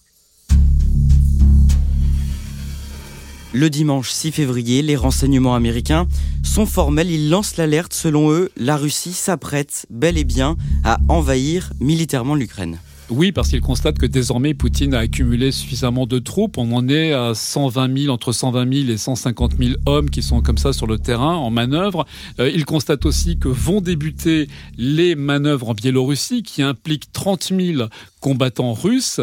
Le 3.54 3.70
dimanche 3.70 4.10
6 4.10 4.30
février, 4.32 4.82
les 4.82 4.94
renseignements 4.94 5.54
américains 5.54 6.06
sont 6.42 6.66
formels. 6.66 7.10
Ils 7.10 7.30
lancent 7.30 7.56
l'alerte. 7.56 7.94
Selon 7.94 8.30
eux, 8.30 8.50
la 8.58 8.76
Russie 8.76 9.14
s'apprête 9.14 9.86
bel 9.88 10.18
et 10.18 10.24
bien 10.24 10.58
à 10.84 10.98
envahir 11.08 11.72
militairement 11.80 12.34
l'Ukraine. 12.34 12.78
Oui, 13.10 13.32
parce 13.32 13.48
qu'il 13.48 13.60
constate 13.60 13.98
que 13.98 14.06
désormais 14.06 14.54
Poutine 14.54 14.94
a 14.94 15.00
accumulé 15.00 15.50
suffisamment 15.50 16.06
de 16.06 16.20
troupes. 16.20 16.58
On 16.58 16.70
en 16.72 16.88
est 16.88 17.12
à 17.12 17.34
120 17.34 17.98
000, 18.02 18.14
entre 18.14 18.30
120 18.30 18.72
000 18.72 18.88
et 18.88 18.96
150 18.96 19.54
000 19.58 19.74
hommes 19.86 20.10
qui 20.10 20.22
sont 20.22 20.40
comme 20.42 20.58
ça 20.58 20.72
sur 20.72 20.86
le 20.86 20.96
terrain 20.96 21.34
en 21.34 21.50
manœuvre. 21.50 22.06
Euh, 22.38 22.48
il 22.54 22.64
constate 22.64 23.06
aussi 23.06 23.36
que 23.36 23.48
vont 23.48 23.80
débuter 23.80 24.46
les 24.78 25.16
manœuvres 25.16 25.70
en 25.70 25.74
Biélorussie 25.74 26.44
qui 26.44 26.62
impliquent 26.62 27.10
30 27.12 27.52
000 27.58 27.88
combattants 28.20 28.74
russes 28.74 29.20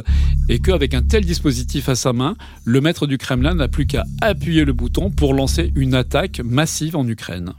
et 0.50 0.60
qu'avec 0.60 0.94
un 0.94 1.02
tel 1.02 1.24
dispositif 1.24 1.88
à 1.88 1.96
sa 1.96 2.12
main, 2.12 2.36
le 2.66 2.82
maître 2.82 3.08
du 3.08 3.18
Kremlin 3.18 3.56
n'a 3.56 3.70
plus 3.70 3.88
qu'à 3.88 4.04
appuyer 4.20 4.66
le 4.66 4.74
bouton 4.74 5.12
pour 5.12 5.34
lancer 5.34 5.72
une 5.76 5.94
attaque 5.94 6.42
massive 6.44 6.98
en 6.98 7.08
Ukraine. 7.08 7.54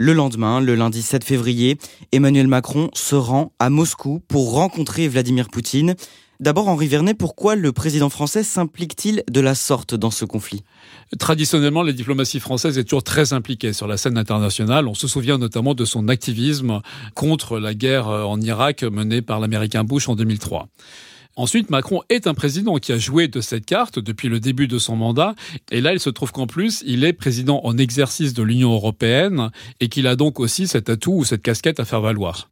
Le 0.00 0.12
lendemain, 0.12 0.60
le 0.60 0.76
lundi 0.76 1.02
7 1.02 1.24
février, 1.24 1.76
Emmanuel 2.12 2.46
Macron 2.46 2.88
se 2.94 3.16
rend 3.16 3.50
à 3.58 3.68
Moscou 3.68 4.22
pour 4.28 4.52
rencontrer 4.52 5.08
Vladimir 5.08 5.48
Poutine. 5.48 5.96
D'abord, 6.38 6.68
Henri 6.68 6.86
Vernet, 6.86 7.14
pourquoi 7.14 7.56
le 7.56 7.72
président 7.72 8.08
français 8.08 8.44
s'implique-t-il 8.44 9.24
de 9.28 9.40
la 9.40 9.56
sorte 9.56 9.96
dans 9.96 10.12
ce 10.12 10.24
conflit? 10.24 10.62
Traditionnellement, 11.18 11.82
la 11.82 11.90
diplomatie 11.90 12.38
française 12.38 12.78
est 12.78 12.84
toujours 12.84 13.02
très 13.02 13.32
impliquée 13.32 13.72
sur 13.72 13.88
la 13.88 13.96
scène 13.96 14.16
internationale. 14.16 14.86
On 14.86 14.94
se 14.94 15.08
souvient 15.08 15.36
notamment 15.36 15.74
de 15.74 15.84
son 15.84 16.06
activisme 16.06 16.80
contre 17.16 17.58
la 17.58 17.74
guerre 17.74 18.06
en 18.06 18.40
Irak 18.40 18.84
menée 18.84 19.20
par 19.20 19.40
l'Américain 19.40 19.82
Bush 19.82 20.08
en 20.08 20.14
2003. 20.14 20.68
Ensuite, 21.38 21.70
Macron 21.70 22.02
est 22.08 22.26
un 22.26 22.34
président 22.34 22.78
qui 22.78 22.90
a 22.90 22.98
joué 22.98 23.28
de 23.28 23.40
cette 23.40 23.64
carte 23.64 24.00
depuis 24.00 24.28
le 24.28 24.40
début 24.40 24.66
de 24.66 24.76
son 24.80 24.96
mandat. 24.96 25.36
Et 25.70 25.80
là, 25.80 25.92
il 25.92 26.00
se 26.00 26.10
trouve 26.10 26.32
qu'en 26.32 26.48
plus, 26.48 26.82
il 26.84 27.04
est 27.04 27.12
président 27.12 27.60
en 27.62 27.78
exercice 27.78 28.34
de 28.34 28.42
l'Union 28.42 28.72
européenne 28.72 29.52
et 29.78 29.88
qu'il 29.88 30.08
a 30.08 30.16
donc 30.16 30.40
aussi 30.40 30.66
cet 30.66 30.90
atout 30.90 31.12
ou 31.12 31.24
cette 31.24 31.42
casquette 31.42 31.78
à 31.78 31.84
faire 31.84 32.00
valoir. 32.00 32.50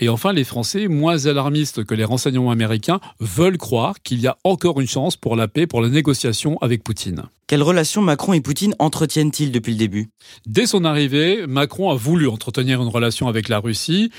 Et 0.00 0.08
enfin, 0.08 0.32
les 0.32 0.42
Français, 0.42 0.88
moins 0.88 1.26
alarmistes 1.26 1.84
que 1.84 1.94
les 1.94 2.02
renseignements 2.02 2.50
américains, 2.50 2.98
veulent 3.20 3.56
croire 3.56 4.02
qu'il 4.02 4.20
y 4.20 4.26
a 4.26 4.36
encore 4.42 4.80
une 4.80 4.88
chance 4.88 5.16
pour 5.16 5.36
la 5.36 5.46
paix, 5.46 5.68
pour 5.68 5.80
la 5.80 5.88
négociation 5.88 6.58
avec 6.58 6.82
Poutine. 6.82 7.22
Quelle 7.48 7.62
relation 7.62 8.02
Macron 8.02 8.34
et 8.34 8.42
Poutine 8.42 8.74
entretiennent-ils 8.78 9.50
depuis 9.50 9.72
le 9.72 9.78
début? 9.78 10.10
Dès 10.46 10.66
son 10.66 10.84
arrivée, 10.84 11.46
Macron 11.46 11.90
a 11.90 11.94
voulu 11.94 12.28
entretenir 12.28 12.82
une 12.82 12.88
relation 12.88 13.26
avec 13.26 13.48
la 13.48 13.58
Russie, 13.58 14.12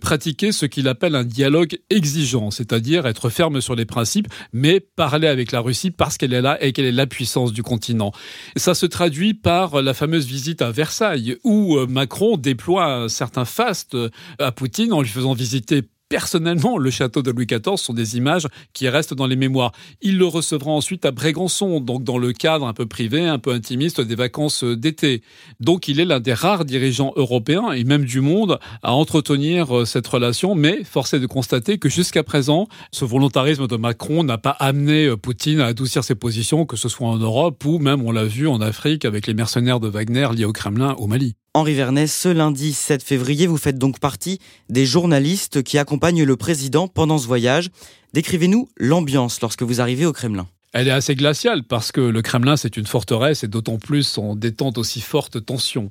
pratiquer 0.00 0.52
ce 0.52 0.66
qu'il 0.66 0.86
appelle 0.86 1.16
un 1.16 1.24
dialogue 1.24 1.80
exigeant, 1.90 2.52
c'est-à-dire 2.52 3.08
être 3.08 3.28
ferme 3.28 3.60
sur 3.60 3.74
les 3.74 3.86
principes, 3.86 4.28
mais 4.52 4.78
parler 4.78 5.26
avec 5.26 5.50
la 5.50 5.58
Russie 5.58 5.90
parce 5.90 6.16
qu'elle 6.16 6.32
est 6.32 6.40
là 6.40 6.62
et 6.62 6.72
qu'elle 6.72 6.84
est 6.84 6.92
la 6.92 7.08
puissance 7.08 7.52
du 7.52 7.64
continent. 7.64 8.12
Ça 8.54 8.72
se 8.72 8.86
traduit 8.86 9.34
par 9.34 9.82
la 9.82 9.92
fameuse 9.92 10.26
visite 10.26 10.62
à 10.62 10.70
Versailles, 10.70 11.38
où 11.42 11.78
euh, 11.78 11.88
Macron 11.88 12.36
déploie 12.36 12.86
un 12.86 13.08
certain 13.08 13.44
faste 13.44 13.96
à 14.38 14.52
Poutine 14.52 14.92
en 14.92 15.02
lui 15.02 15.08
faisant 15.08 15.32
visiter 15.32 15.82
personnellement 16.08 16.78
le 16.78 16.90
château 16.90 17.22
de 17.22 17.30
Louis 17.30 17.46
XIV 17.46 17.76
sont 17.76 17.92
des 17.92 18.16
images 18.16 18.46
qui 18.72 18.88
restent 18.88 19.14
dans 19.14 19.26
les 19.26 19.36
mémoires. 19.36 19.72
Il 20.02 20.18
le 20.18 20.26
recevra 20.26 20.70
ensuite 20.70 21.04
à 21.04 21.10
Brégançon, 21.10 21.80
donc 21.80 22.04
dans 22.04 22.18
le 22.18 22.32
cadre 22.32 22.66
un 22.66 22.72
peu 22.72 22.86
privé, 22.86 23.26
un 23.26 23.38
peu 23.38 23.52
intimiste 23.52 24.00
des 24.00 24.14
vacances 24.14 24.64
d'été. 24.64 25.22
Donc 25.60 25.88
il 25.88 26.00
est 26.00 26.04
l'un 26.04 26.20
des 26.20 26.34
rares 26.34 26.64
dirigeants 26.64 27.12
européens 27.16 27.72
et 27.72 27.84
même 27.84 28.04
du 28.04 28.20
monde 28.20 28.58
à 28.82 28.92
entretenir 28.92 29.76
euh, 29.76 29.84
cette 29.84 30.06
relation, 30.06 30.54
mais 30.54 30.84
force 30.84 31.14
est 31.14 31.20
de 31.20 31.26
constater 31.26 31.78
que 31.78 31.88
jusqu'à 31.88 32.22
présent, 32.22 32.68
ce 32.92 33.04
volontarisme 33.04 33.66
de 33.66 33.76
Macron 33.76 34.24
n'a 34.24 34.38
pas 34.38 34.50
amené 34.50 35.06
euh, 35.06 35.16
Poutine 35.16 35.60
à 35.60 35.66
adoucir 35.66 36.04
ses 36.04 36.14
positions, 36.14 36.66
que 36.66 36.76
ce 36.76 36.88
soit 36.88 37.08
en 37.08 37.16
Europe 37.16 37.64
ou 37.64 37.78
même, 37.78 38.02
on 38.02 38.12
l'a 38.12 38.24
vu, 38.24 38.48
en 38.48 38.60
Afrique 38.60 39.04
avec 39.04 39.26
les 39.26 39.34
mercenaires 39.34 39.80
de 39.80 39.88
Wagner 39.88 40.28
liés 40.34 40.44
au 40.44 40.52
Kremlin 40.52 40.94
au 40.98 41.06
Mali. 41.06 41.36
Henri 41.56 41.72
Vernet, 41.72 42.06
ce 42.06 42.28
lundi 42.28 42.74
7 42.74 43.02
février, 43.02 43.46
vous 43.46 43.56
faites 43.56 43.78
donc 43.78 43.98
partie 43.98 44.40
des 44.68 44.84
journalistes 44.84 45.62
qui 45.62 45.78
accompagnent 45.78 46.22
le 46.22 46.36
président 46.36 46.86
pendant 46.86 47.16
ce 47.16 47.26
voyage. 47.26 47.70
Décrivez-nous 48.12 48.68
l'ambiance 48.76 49.40
lorsque 49.40 49.62
vous 49.62 49.80
arrivez 49.80 50.04
au 50.04 50.12
Kremlin. 50.12 50.48
Elle 50.78 50.88
est 50.88 50.90
assez 50.90 51.14
glaciale 51.14 51.62
parce 51.62 51.90
que 51.90 52.02
le 52.02 52.20
Kremlin, 52.20 52.58
c'est 52.58 52.76
une 52.76 52.84
forteresse 52.84 53.42
et 53.42 53.48
d'autant 53.48 53.78
plus 53.78 54.18
en 54.18 54.36
détente 54.36 54.76
aussi 54.76 55.00
forte 55.00 55.42
tension. 55.42 55.88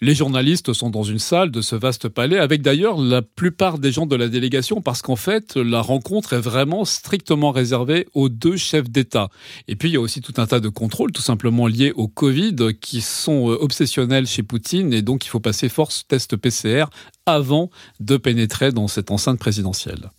Les 0.00 0.14
journalistes 0.14 0.72
sont 0.72 0.90
dans 0.90 1.02
une 1.02 1.18
salle 1.18 1.50
de 1.50 1.60
ce 1.60 1.74
vaste 1.74 2.08
palais 2.08 2.38
avec 2.38 2.62
d'ailleurs 2.62 3.00
la 3.00 3.20
plupart 3.20 3.80
des 3.80 3.90
gens 3.90 4.06
de 4.06 4.14
la 4.14 4.28
délégation 4.28 4.80
parce 4.80 5.02
qu'en 5.02 5.16
fait, 5.16 5.56
la 5.56 5.80
rencontre 5.80 6.34
est 6.34 6.40
vraiment 6.40 6.84
strictement 6.84 7.50
réservée 7.50 8.06
aux 8.14 8.28
deux 8.28 8.56
chefs 8.56 8.88
d'État. 8.88 9.28
Et 9.66 9.74
puis, 9.74 9.88
il 9.88 9.94
y 9.94 9.96
a 9.96 10.00
aussi 10.00 10.20
tout 10.20 10.34
un 10.36 10.46
tas 10.46 10.60
de 10.60 10.68
contrôles 10.68 11.10
tout 11.10 11.20
simplement 11.20 11.66
liés 11.66 11.92
au 11.96 12.06
Covid 12.06 12.54
qui 12.80 13.00
sont 13.00 13.50
euh, 13.50 13.58
obsessionnels 13.60 14.28
chez 14.28 14.44
Poutine 14.44 14.92
et 14.92 15.02
donc 15.02 15.26
il 15.26 15.30
faut 15.30 15.40
passer 15.40 15.68
force 15.68 16.06
test 16.06 16.36
PCR 16.36 16.84
avant 17.26 17.70
de 17.98 18.16
pénétrer 18.16 18.70
dans 18.70 18.86
cette 18.86 19.10
enceinte 19.10 19.40
présidentielle. 19.40 20.10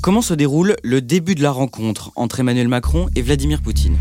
Comment 0.00 0.22
se 0.22 0.32
déroule 0.32 0.76
le 0.84 1.00
début 1.00 1.34
de 1.34 1.42
la 1.42 1.50
rencontre 1.50 2.12
entre 2.14 2.38
Emmanuel 2.38 2.68
Macron 2.68 3.08
et 3.16 3.22
Vladimir 3.22 3.60
Poutine 3.62 3.96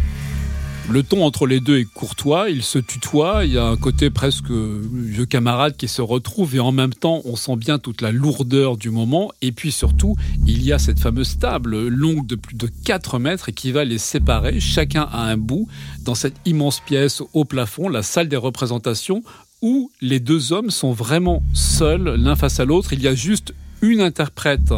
le 0.89 1.03
ton 1.03 1.25
entre 1.25 1.47
les 1.47 1.59
deux 1.59 1.79
est 1.79 1.83
courtois, 1.83 2.49
ils 2.49 2.63
se 2.63 2.79
tutoient, 2.79 3.43
il 3.43 3.51
y 3.51 3.57
a 3.57 3.65
un 3.65 3.75
côté 3.75 4.09
presque 4.09 4.49
vieux 4.49 5.25
camarade 5.25 5.75
qui 5.75 5.89
se 5.89 6.01
retrouve 6.01 6.55
et 6.55 6.61
en 6.61 6.71
même 6.71 6.93
temps 6.93 7.21
on 7.25 7.35
sent 7.35 7.57
bien 7.57 7.77
toute 7.77 8.01
la 8.01 8.13
lourdeur 8.13 8.77
du 8.77 8.89
moment. 8.89 9.33
Et 9.41 9.51
puis 9.51 9.73
surtout 9.73 10.15
il 10.45 10.63
y 10.63 10.71
a 10.71 10.79
cette 10.79 11.01
fameuse 11.01 11.39
table 11.39 11.89
longue 11.89 12.25
de 12.25 12.35
plus 12.35 12.55
de 12.55 12.69
4 12.85 13.19
mètres 13.19 13.51
qui 13.51 13.73
va 13.73 13.83
les 13.83 13.97
séparer 13.97 14.61
chacun 14.61 15.09
à 15.11 15.23
un 15.23 15.35
bout 15.35 15.67
dans 16.05 16.15
cette 16.15 16.37
immense 16.45 16.79
pièce 16.79 17.21
au 17.33 17.43
plafond, 17.43 17.89
la 17.89 18.01
salle 18.01 18.29
des 18.29 18.37
représentations 18.37 19.23
où 19.61 19.91
les 19.99 20.21
deux 20.21 20.53
hommes 20.53 20.69
sont 20.69 20.93
vraiment 20.93 21.43
seuls 21.53 22.15
l'un 22.15 22.37
face 22.37 22.61
à 22.61 22.65
l'autre, 22.65 22.93
il 22.93 23.01
y 23.01 23.09
a 23.09 23.15
juste 23.15 23.53
une 23.81 24.01
interprète 24.01 24.73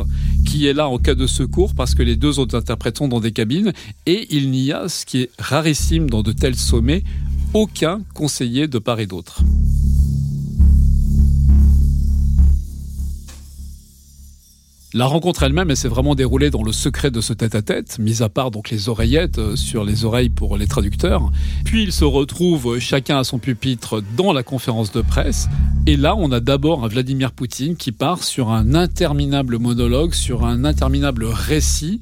qui 0.46 0.68
est 0.68 0.74
là 0.74 0.90
en 0.90 0.98
cas 0.98 1.16
de 1.16 1.28
secours 1.28 1.76
parce 1.76 1.96
que 1.96 2.04
les 2.04 2.16
deux 2.16 2.40
autres 2.40 2.58
interprètes 2.58 2.98
sont 2.98 3.08
dans 3.08 3.20
des 3.20 3.32
cabines 3.32 3.74
et 4.06 4.28
il 4.36 4.52
n'y 4.52 4.72
a, 4.72 4.90
ce 4.90 5.06
qui 5.06 5.22
est 5.22 5.32
rarissime 5.38 6.10
dans 6.10 6.24
de 6.24 6.32
tels 6.32 6.56
sommets, 6.56 7.04
aucun 7.54 8.02
conseiller 8.14 8.68
de 8.68 8.80
part 8.80 9.00
et 9.00 9.08
d'autre. 9.08 9.42
La 14.96 15.06
rencontre 15.06 15.44
elle-même, 15.44 15.70
elle 15.70 15.78
s'est 15.78 15.88
vraiment 15.88 16.16
déroulée 16.16 16.50
dans 16.50 16.64
le 16.64 16.72
secret 16.72 17.12
de 17.12 17.22
ce 17.22 17.32
tête-à-tête, 17.32 18.00
mis 18.00 18.24
à 18.24 18.30
part 18.30 18.50
donc 18.50 18.72
les 18.72 18.90
oreillettes 18.90 19.38
euh, 19.38 19.56
sur 19.56 19.84
les 19.84 20.04
oreilles 20.04 20.30
pour 20.30 20.58
les 20.58 20.66
traducteurs. 20.66 21.32
Puis 21.64 21.84
ils 21.84 21.92
se 21.92 22.06
retrouvent 22.06 22.80
chacun 22.80 23.20
à 23.20 23.24
son 23.24 23.38
pupitre 23.38 24.02
dans 24.18 24.34
la 24.34 24.42
conférence 24.42 24.92
de 24.92 25.02
presse. 25.02 25.48
Et 25.86 25.96
là, 25.96 26.16
on 26.16 26.32
a 26.32 26.40
d'abord 26.40 26.84
un 26.84 26.88
Vladimir 26.88 27.34
Poutine 27.34 27.76
qui 27.76 27.92
part 27.92 28.24
sur 28.24 28.50
un 28.50 28.74
interminable 28.74 29.60
monologue, 29.60 30.16
sur 30.16 30.44
un 30.44 30.66
interminable 30.66 31.26
récit 31.26 32.02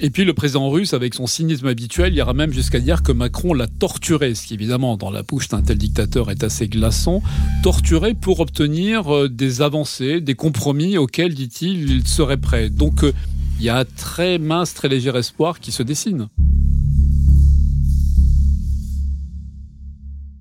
et 0.00 0.10
puis 0.10 0.24
le 0.24 0.32
président 0.32 0.70
russe, 0.70 0.94
avec 0.94 1.14
son 1.14 1.26
cynisme 1.26 1.66
habituel, 1.66 2.14
ira 2.14 2.32
même 2.32 2.52
jusqu'à 2.52 2.78
dire 2.78 3.02
que 3.02 3.10
Macron 3.10 3.52
l'a 3.52 3.66
torturé, 3.66 4.34
ce 4.34 4.46
qui 4.46 4.54
évidemment 4.54 4.96
dans 4.96 5.10
la 5.10 5.22
bouche 5.22 5.48
d'un 5.48 5.60
tel 5.60 5.76
dictateur 5.76 6.30
est 6.30 6.44
assez 6.44 6.68
glaçant, 6.68 7.22
torturé 7.62 8.14
pour 8.14 8.38
obtenir 8.40 9.12
euh, 9.12 9.28
des 9.28 9.60
avancées, 9.60 10.20
des 10.20 10.34
compromis 10.34 10.98
auxquels, 10.98 11.34
dit-il, 11.34 11.90
il 11.90 12.06
serait 12.06 12.36
prêt. 12.36 12.70
Donc 12.70 13.02
euh, 13.02 13.12
il 13.58 13.64
y 13.64 13.68
a 13.68 13.78
un 13.78 13.84
très 13.84 14.38
mince, 14.38 14.72
très 14.72 14.88
léger 14.88 15.16
espoir 15.16 15.58
qui 15.58 15.72
se 15.72 15.82
dessine. 15.82 16.28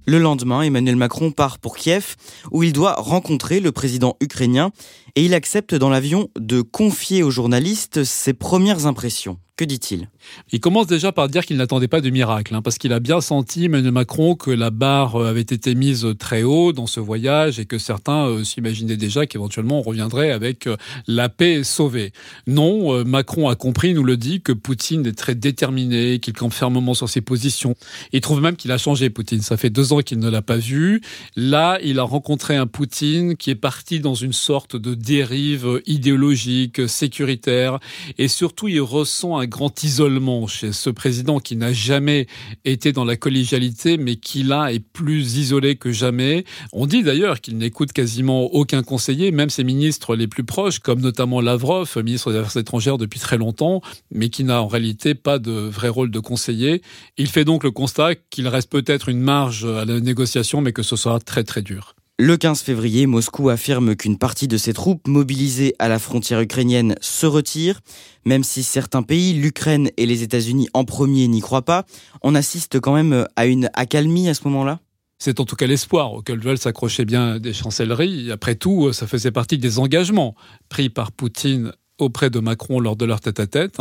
Le 0.10 0.20
lendemain, 0.20 0.62
Emmanuel 0.62 0.96
Macron 0.96 1.32
part 1.32 1.60
pour 1.60 1.76
Kiev, 1.76 2.16
où 2.52 2.64
il 2.64 2.72
doit 2.72 2.94
rencontrer 2.94 3.60
le 3.60 3.74
président 3.74 4.16
ukrainien, 4.22 4.72
et 5.18 5.26
il 5.26 5.34
accepte 5.34 5.74
dans 5.74 5.90
l'avion 5.90 6.30
de 6.40 6.62
confier 6.62 7.24
aux 7.24 7.32
journalistes 7.32 8.04
ses 8.04 8.34
premières 8.34 8.86
impressions. 8.86 9.40
Que 9.58 9.66
dit-il? 9.66 10.08
Il 10.52 10.60
commence 10.60 10.86
déjà 10.86 11.12
par 11.12 11.30
dire 11.30 11.44
qu'il 11.44 11.58
n'attendait 11.58 11.88
pas 11.88 12.00
de 12.00 12.12
miracle, 12.12 12.54
hein, 12.54 12.62
parce 12.62 12.78
qu'il 12.78 12.94
a 12.94 13.00
bien 13.00 13.22
senti, 13.22 13.66
Emmanuel 13.66 13.92
Macron, 13.92 14.36
que 14.36 14.52
la 14.52 14.70
barre 14.70 15.16
euh, 15.16 15.28
avait 15.28 15.42
été 15.42 15.74
mise 15.74 16.06
très 16.20 16.44
haut 16.44 16.74
dans 16.74 16.86
ce 16.86 17.00
voyage 17.00 17.60
et 17.60 17.66
que 17.66 17.80
certains 17.80 18.28
euh, 18.28 18.44
s'imaginaient 18.44 18.98
déjà 18.98 19.26
qu'éventuellement 19.26 19.80
on 19.80 19.82
reviendrait 19.82 20.30
avec 20.30 20.68
euh, 20.68 20.78
la 21.08 21.28
paix 21.28 21.64
sauvée. 21.64 22.12
Non, 22.46 23.04
Macron 23.04 23.50
a 23.50 23.56
compris, 23.56 23.96
nous 23.96 24.04
le 24.04 24.16
dit, 24.16 24.42
que 24.42 24.52
Poutine 24.52 25.08
est 25.08 25.18
très 25.18 25.34
déterminé, 25.34 26.20
qu'il 26.20 26.34
campe 26.34 26.54
fermement 26.54 26.94
sur 26.94 27.10
ses 27.10 27.22
positions. 27.22 27.74
Il 28.14 28.22
trouve 28.22 28.42
même 28.42 28.58
qu'il 28.58 28.72
a 28.72 28.78
changé, 28.78 29.10
Poutine. 29.10 29.42
Ça 29.42 29.58
fait 29.58 29.72
deux 29.72 29.92
ans 29.92 30.02
qu'il 30.02 30.20
ne 30.20 30.30
l'a 30.30 30.44
pas 30.44 30.58
vu. 30.58 31.02
Là, 31.36 31.80
il 31.84 31.98
a 31.98 32.04
rencontré 32.04 32.56
un 32.56 32.68
Poutine 32.68 33.36
qui 33.36 33.50
est 33.50 33.56
parti 33.56 34.00
dans 34.02 34.14
une 34.14 34.34
sorte 34.34 34.76
de 34.76 34.94
dérive 35.08 35.82
idéologique, 35.86 36.88
sécuritaire, 36.90 37.80
et 38.18 38.28
surtout 38.28 38.68
il 38.68 38.82
ressent 38.82 39.38
un 39.38 39.46
grand 39.46 39.84
isolement 39.84 40.48
chez 40.48 40.74
ce 40.74 40.90
président 40.90 41.40
qui 41.40 41.56
n'a 41.56 41.72
jamais 41.72 42.28
été 42.66 42.92
dans 42.92 43.06
la 43.06 43.16
collégialité, 43.16 43.98
mais 43.98 44.18
qui 44.18 44.44
là 44.44 44.74
est 44.74 44.80
plus 44.80 45.38
isolé 45.38 45.76
que 45.78 45.92
jamais. 45.92 46.44
On 46.74 46.86
dit 46.86 47.04
d'ailleurs 47.04 47.40
qu'il 47.40 47.58
n'écoute 47.58 47.94
quasiment 47.94 48.54
aucun 48.54 48.84
conseiller, 48.84 49.32
même 49.32 49.50
ses 49.50 49.64
ministres 49.64 50.16
les 50.16 50.28
plus 50.28 50.44
proches, 50.44 50.80
comme 50.80 51.00
notamment 51.00 51.40
Lavrov, 51.40 51.98
ministre 52.04 52.32
des 52.32 52.40
Affaires 52.40 52.58
étrangères 52.58 52.98
depuis 52.98 53.20
très 53.20 53.38
longtemps, 53.38 53.82
mais 54.12 54.30
qui 54.30 54.44
n'a 54.44 54.62
en 54.62 54.68
réalité 54.68 55.16
pas 55.16 55.40
de 55.40 55.52
vrai 55.52 55.88
rôle 55.88 56.12
de 56.12 56.20
conseiller. 56.20 56.82
Il 57.18 57.28
fait 57.28 57.46
donc 57.46 57.64
le 57.64 57.72
constat 57.72 58.16
qu'il 58.30 58.48
reste 58.48 58.70
peut-être 58.70 59.08
une 59.10 59.22
marge 59.22 59.66
à 59.66 59.86
la 59.86 60.00
négociation, 60.00 60.60
mais 60.62 60.74
que 60.74 60.84
ce 60.84 60.96
sera 60.96 61.20
très 61.20 61.44
très 61.44 61.62
dur. 61.62 61.97
Le 62.20 62.36
15 62.36 62.62
février, 62.62 63.06
Moscou 63.06 63.50
affirme 63.50 63.96
qu'une 63.96 64.18
partie 64.18 64.48
de 64.48 64.58
ses 64.58 64.74
troupes 64.74 65.08
mobilisées 65.08 65.76
à 65.78 65.88
la 65.88 66.00
frontière 66.00 66.42
ukrainienne 66.42 66.96
se 67.00 67.28
retire. 67.28 67.80
Même 68.26 68.44
si 68.44 68.64
certains 68.64 69.04
pays, 69.04 69.34
l'Ukraine 69.34 69.92
et 69.98 70.08
les 70.08 70.24
États-Unis 70.24 70.68
en 70.74 70.84
premier, 70.84 71.28
n'y 71.28 71.42
croient 71.42 71.62
pas, 71.62 71.86
on 72.24 72.34
assiste 72.34 72.80
quand 72.80 72.96
même 72.96 73.28
à 73.36 73.46
une 73.46 73.70
accalmie 73.76 74.30
à 74.30 74.34
ce 74.34 74.44
moment-là 74.46 74.80
c'est 75.20 75.40
en 75.40 75.46
tout 75.46 75.56
cas 75.56 75.66
l'espoir 75.66 76.14
auquel 76.14 76.40
veulent 76.40 76.60
s'accrocher 76.60 77.04
bien 77.04 77.40
des 77.40 77.52
chancelleries. 77.52 78.32
Après 78.32 78.54
tout, 78.54 78.94
ça 78.94 79.08
faisait 79.08 79.32
partie 79.32 79.58
des 79.58 79.80
engagements 79.80 80.36
pris 80.70 80.90
par 80.90 81.12
Poutine 81.12 81.72
auprès 82.00 82.30
de 82.30 82.40
Macron 82.40 82.80
lors 82.80 82.96
de 82.96 83.06
leur 83.06 83.22
tête-à-tête. 83.22 83.78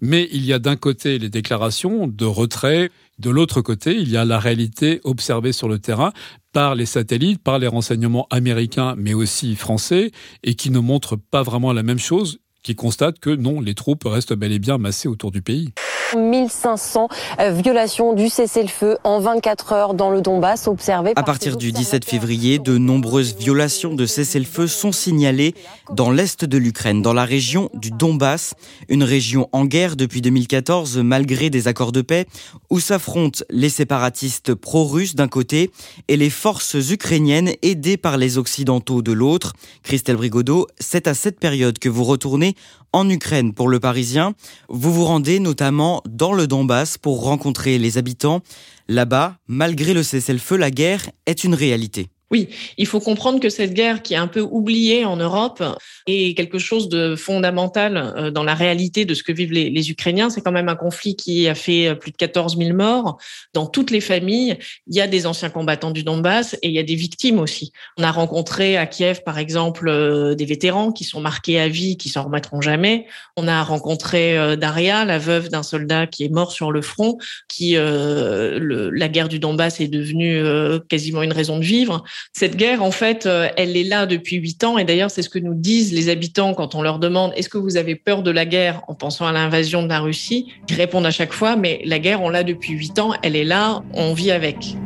Mais 0.00 0.28
il 0.32 0.44
y 0.44 0.52
a 0.52 0.58
d'un 0.58 0.76
côté 0.76 1.18
les 1.18 1.30
déclarations 1.30 2.06
de 2.06 2.24
retrait, 2.24 2.90
de 3.18 3.30
l'autre 3.30 3.60
côté, 3.62 3.96
il 3.96 4.08
y 4.08 4.16
a 4.16 4.24
la 4.24 4.38
réalité 4.38 5.00
observée 5.04 5.52
sur 5.52 5.68
le 5.68 5.78
terrain 5.78 6.12
par 6.52 6.74
les 6.74 6.86
satellites, 6.86 7.42
par 7.42 7.58
les 7.58 7.66
renseignements 7.66 8.26
américains, 8.30 8.94
mais 8.96 9.14
aussi 9.14 9.56
français, 9.56 10.12
et 10.42 10.54
qui 10.54 10.70
ne 10.70 10.78
montrent 10.78 11.16
pas 11.16 11.42
vraiment 11.42 11.72
la 11.72 11.82
même 11.82 11.98
chose, 11.98 12.38
qui 12.62 12.74
constatent 12.74 13.18
que 13.18 13.30
non, 13.30 13.60
les 13.60 13.74
troupes 13.74 14.04
restent 14.04 14.34
bel 14.34 14.52
et 14.52 14.58
bien 14.58 14.78
massées 14.78 15.08
autour 15.08 15.30
du 15.30 15.42
pays. 15.42 15.72
1500 16.16 17.08
euh, 17.40 17.50
violations 17.50 18.12
du 18.12 18.28
cessez-le-feu 18.28 18.98
en 19.04 19.20
24 19.20 19.72
heures 19.72 19.94
dans 19.94 20.10
le 20.10 20.20
Donbass 20.20 20.68
observées. 20.68 21.12
À 21.16 21.22
partir 21.22 21.56
du 21.56 21.72
17 21.72 22.04
février, 22.04 22.58
de 22.58 22.78
nombreuses 22.78 23.36
violations 23.36 23.94
de 23.94 24.06
cessez-le-feu 24.06 24.66
sont 24.66 24.92
signalées 24.92 25.54
dans 25.92 26.10
l'est 26.10 26.44
de 26.44 26.58
l'Ukraine, 26.58 27.02
dans 27.02 27.12
la 27.12 27.24
région 27.24 27.70
du 27.74 27.90
Donbass, 27.90 28.54
une 28.88 29.02
région 29.02 29.48
en 29.52 29.64
guerre 29.64 29.96
depuis 29.96 30.20
2014 30.20 30.98
malgré 30.98 31.50
des 31.50 31.68
accords 31.68 31.92
de 31.92 32.02
paix 32.02 32.26
où 32.70 32.80
s'affrontent 32.80 33.44
les 33.50 33.68
séparatistes 33.68 34.54
pro-russes 34.54 35.14
d'un 35.14 35.28
côté 35.28 35.70
et 36.08 36.16
les 36.16 36.30
forces 36.30 36.74
ukrainiennes 36.90 37.52
aidées 37.62 37.96
par 37.96 38.16
les 38.16 38.38
occidentaux 38.38 39.02
de 39.02 39.12
l'autre. 39.12 39.52
Christelle 39.82 40.16
Brigodeau, 40.16 40.66
c'est 40.78 41.06
à 41.06 41.14
cette 41.14 41.40
période 41.40 41.78
que 41.78 41.88
vous 41.88 42.04
retournez 42.04 42.54
en 42.92 43.08
Ukraine 43.08 43.52
pour 43.52 43.68
le 43.68 43.80
Parisien. 43.80 44.34
Vous 44.68 44.92
vous 44.92 45.04
rendez 45.04 45.40
notamment 45.40 45.97
dans 46.08 46.32
le 46.32 46.46
Donbass 46.46 46.98
pour 46.98 47.22
rencontrer 47.24 47.78
les 47.78 47.98
habitants. 47.98 48.42
Là-bas, 48.88 49.36
malgré 49.46 49.94
le 49.94 50.02
cessez-le-feu, 50.02 50.56
la 50.56 50.70
guerre 50.70 51.10
est 51.26 51.44
une 51.44 51.54
réalité. 51.54 52.08
Oui, 52.30 52.50
il 52.76 52.86
faut 52.86 53.00
comprendre 53.00 53.40
que 53.40 53.48
cette 53.48 53.72
guerre 53.72 54.02
qui 54.02 54.12
est 54.12 54.18
un 54.18 54.26
peu 54.26 54.42
oubliée 54.42 55.06
en 55.06 55.16
Europe 55.16 55.64
est 56.06 56.36
quelque 56.36 56.58
chose 56.58 56.90
de 56.90 57.16
fondamental 57.16 57.96
euh, 57.96 58.30
dans 58.30 58.44
la 58.44 58.54
réalité 58.54 59.06
de 59.06 59.14
ce 59.14 59.22
que 59.22 59.32
vivent 59.32 59.52
les, 59.52 59.90
Ukrainiens. 59.90 60.28
C'est 60.28 60.42
quand 60.42 60.52
même 60.52 60.68
un 60.68 60.76
conflit 60.76 61.16
qui 61.16 61.48
a 61.48 61.54
fait 61.54 61.94
plus 61.94 62.10
de 62.10 62.18
14 62.18 62.58
000 62.58 62.76
morts. 62.76 63.16
Dans 63.54 63.66
toutes 63.66 63.90
les 63.90 64.02
familles, 64.02 64.58
il 64.88 64.96
y 64.96 65.00
a 65.00 65.06
des 65.06 65.26
anciens 65.26 65.48
combattants 65.48 65.90
du 65.90 66.02
Donbass 66.02 66.54
et 66.60 66.68
il 66.68 66.72
y 66.72 66.78
a 66.78 66.82
des 66.82 66.96
victimes 66.96 67.38
aussi. 67.38 67.72
On 67.96 68.02
a 68.02 68.10
rencontré 68.10 68.76
à 68.76 68.86
Kiev, 68.86 69.22
par 69.24 69.38
exemple, 69.38 69.88
euh, 69.88 70.34
des 70.34 70.44
vétérans 70.44 70.92
qui 70.92 71.04
sont 71.04 71.22
marqués 71.22 71.58
à 71.58 71.68
vie, 71.68 71.96
qui 71.96 72.10
s'en 72.10 72.24
remettront 72.24 72.60
jamais. 72.60 73.06
On 73.38 73.48
a 73.48 73.62
rencontré 73.62 74.36
euh, 74.36 74.56
Daria, 74.56 75.06
la 75.06 75.18
veuve 75.18 75.48
d'un 75.48 75.62
soldat 75.62 76.06
qui 76.06 76.24
est 76.24 76.28
mort 76.28 76.52
sur 76.52 76.72
le 76.72 76.82
front, 76.82 77.16
qui 77.48 77.76
la 77.78 79.08
guerre 79.08 79.28
du 79.28 79.38
Donbass 79.38 79.80
est 79.80 79.88
devenue 79.88 80.42
quasiment 80.88 81.22
une 81.22 81.32
raison 81.32 81.58
de 81.58 81.64
vivre. 81.64 82.04
Cette 82.32 82.56
guerre, 82.56 82.82
en 82.82 82.90
fait, 82.90 83.26
euh, 83.26 83.48
elle 83.56 83.76
est 83.76 83.84
là 83.84 84.06
depuis 84.06 84.36
huit 84.36 84.62
ans. 84.64 84.78
Et 84.78 84.84
d'ailleurs, 84.84 85.10
c'est 85.10 85.22
ce 85.22 85.28
que 85.28 85.38
nous 85.38 85.54
disent 85.54 85.92
les 85.92 86.08
habitants 86.08 86.54
quand 86.54 86.74
on 86.74 86.82
leur 86.82 86.98
demande 86.98 87.32
est-ce 87.36 87.48
que 87.48 87.58
vous 87.58 87.76
avez 87.76 87.94
peur 87.94 88.22
de 88.22 88.30
la 88.30 88.46
guerre 88.46 88.82
en 88.88 88.94
pensant 88.94 89.26
à 89.26 89.32
l'invasion 89.32 89.82
de 89.82 89.88
la 89.88 90.00
Russie? 90.00 90.52
Ils 90.68 90.76
répondent 90.76 91.06
à 91.06 91.10
chaque 91.10 91.32
fois 91.32 91.56
mais 91.56 91.80
la 91.84 91.98
guerre, 91.98 92.22
on 92.22 92.28
l'a 92.28 92.44
depuis 92.44 92.74
huit 92.74 92.98
ans, 92.98 93.12
elle 93.22 93.36
est 93.36 93.44
là, 93.44 93.82
on 93.94 94.12
vit 94.14 94.30
avec. 94.30 94.76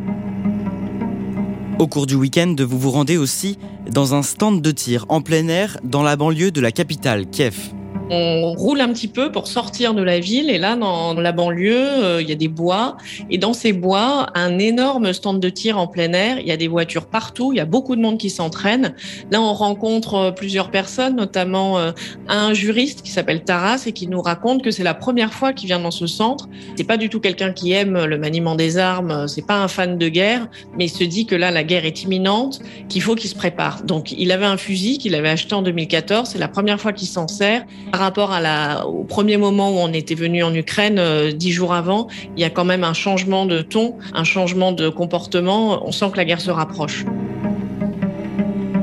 Au 1.79 1.87
cours 1.87 2.07
du 2.07 2.15
week-end, 2.15 2.55
vous 2.59 2.79
vous 2.79 2.91
rendez 2.91 3.17
aussi 3.17 3.59
dans 3.91 4.15
un 4.15 4.23
stand 4.23 4.62
de 4.62 4.71
tir 4.71 5.05
en 5.09 5.21
plein 5.21 5.49
air 5.49 5.79
dans 5.83 6.03
la 6.03 6.17
banlieue 6.17 6.51
de 6.51 6.61
la 6.61 6.71
capitale, 6.71 7.27
Kiev 7.27 7.73
on 8.12 8.52
roule 8.52 8.83
un 8.83 8.92
petit 8.92 9.09
peu 9.09 9.33
pour 9.33 9.47
sortir 9.47 9.95
de 9.95 10.02
la 10.02 10.21
ville. 10.21 10.50
Et 10.50 10.59
là, 10.59 10.76
dans 10.76 11.14
la 11.14 11.33
banlieue, 11.33 12.04
euh, 12.04 12.23
il 12.23 12.28
y 12.28 12.33
a 12.33 12.35
des 12.35 12.49
bois. 12.49 12.99
Et 13.31 13.38
dans 13.38 13.54
ces 13.54 13.73
bois, 13.73 14.26
un 14.35 14.59
énorme 14.59 15.14
stand 15.14 15.40
de 15.40 15.49
tir 15.49 15.78
en 15.78 15.87
plein 15.87 16.12
air. 16.12 16.38
Il 16.38 16.47
y 16.47 16.52
a 16.52 16.59
des 16.59 16.69
voitures 16.69 17.07
partout. 17.07 17.52
Il 17.54 17.57
y 17.57 17.61
a 17.61 17.64
beaucoup 17.64 17.97
de 17.97 18.02
monde 18.02 18.19
qui 18.19 18.28
s'entraîne. 18.28 18.95
Là, 19.31 19.40
on 19.40 19.54
rencontre 19.54 20.14
euh, 20.14 20.31
plusieurs 20.31 20.71
personnes, 20.71 21.16
notamment 21.16 21.78
euh, 21.78 21.92
un 22.28 22.52
juriste 22.52 23.00
qui 23.00 23.11
s'appelle 23.11 23.45
Taras 23.45 23.85
et 23.87 23.92
qui 23.92 24.07
nous 24.07 24.21
raconte 24.21 24.62
que 24.62 24.71
c'est 24.71 24.85
la 24.85 24.95
première 24.95 25.33
fois 25.33 25.54
qu'il 25.54 25.69
vient 25.69 25.81
dans 25.81 25.90
ce 25.90 26.07
centre. 26.07 26.50
C'est 26.76 26.85
pas 26.85 26.99
du 26.99 27.09
tout 27.09 27.21
quelqu'un 27.21 27.52
qui 27.52 27.73
aime 27.73 28.04
le 28.04 28.19
maniement 28.19 28.57
des 28.57 28.76
armes. 28.76 29.26
C'est 29.26 29.47
pas 29.47 29.62
un 29.62 29.69
fan 29.69 29.97
de 29.97 30.09
guerre, 30.09 30.49
mais 30.76 30.85
il 30.85 30.90
se 30.90 31.04
dit 31.04 31.25
que 31.25 31.35
là, 31.35 31.50
la 31.50 31.64
guerre 31.64 31.87
est 31.87 32.02
imminente, 32.02 32.61
qu'il 32.90 33.00
faut 33.00 33.14
qu'il 33.14 33.31
se 33.31 33.35
prépare. 33.35 33.85
Donc, 33.85 34.12
il 34.12 34.33
avait 34.33 34.45
un 34.45 34.59
fusil 34.59 34.99
qu'il 34.99 35.14
avait 35.14 35.31
acheté 35.31 35.54
en 35.54 35.62
2014. 35.62 36.28
C'est 36.28 36.38
la 36.38 36.49
première 36.49 36.78
fois 36.78 36.92
qu'il 36.92 37.09
s'en 37.09 37.26
sert 37.26 37.64
rapport 38.02 38.32
à 38.32 38.40
la, 38.40 38.87
au 38.87 39.04
premier 39.04 39.37
moment 39.37 39.71
où 39.71 39.78
on 39.78 39.92
était 39.92 40.14
venu 40.14 40.42
en 40.42 40.54
Ukraine, 40.54 40.99
euh, 40.99 41.32
dix 41.32 41.52
jours 41.52 41.73
avant, 41.73 42.09
il 42.37 42.40
y 42.40 42.44
a 42.44 42.50
quand 42.50 42.64
même 42.64 42.85
un 42.85 42.92
changement 42.92 43.47
de 43.47 43.62
ton, 43.62 43.97
un 44.12 44.25
changement 44.25 44.73
de 44.73 44.88
comportement. 44.88 45.86
On 45.86 45.93
sent 45.93 46.10
que 46.12 46.17
la 46.17 46.25
guerre 46.25 46.41
se 46.41 46.50
rapproche. 46.50 47.04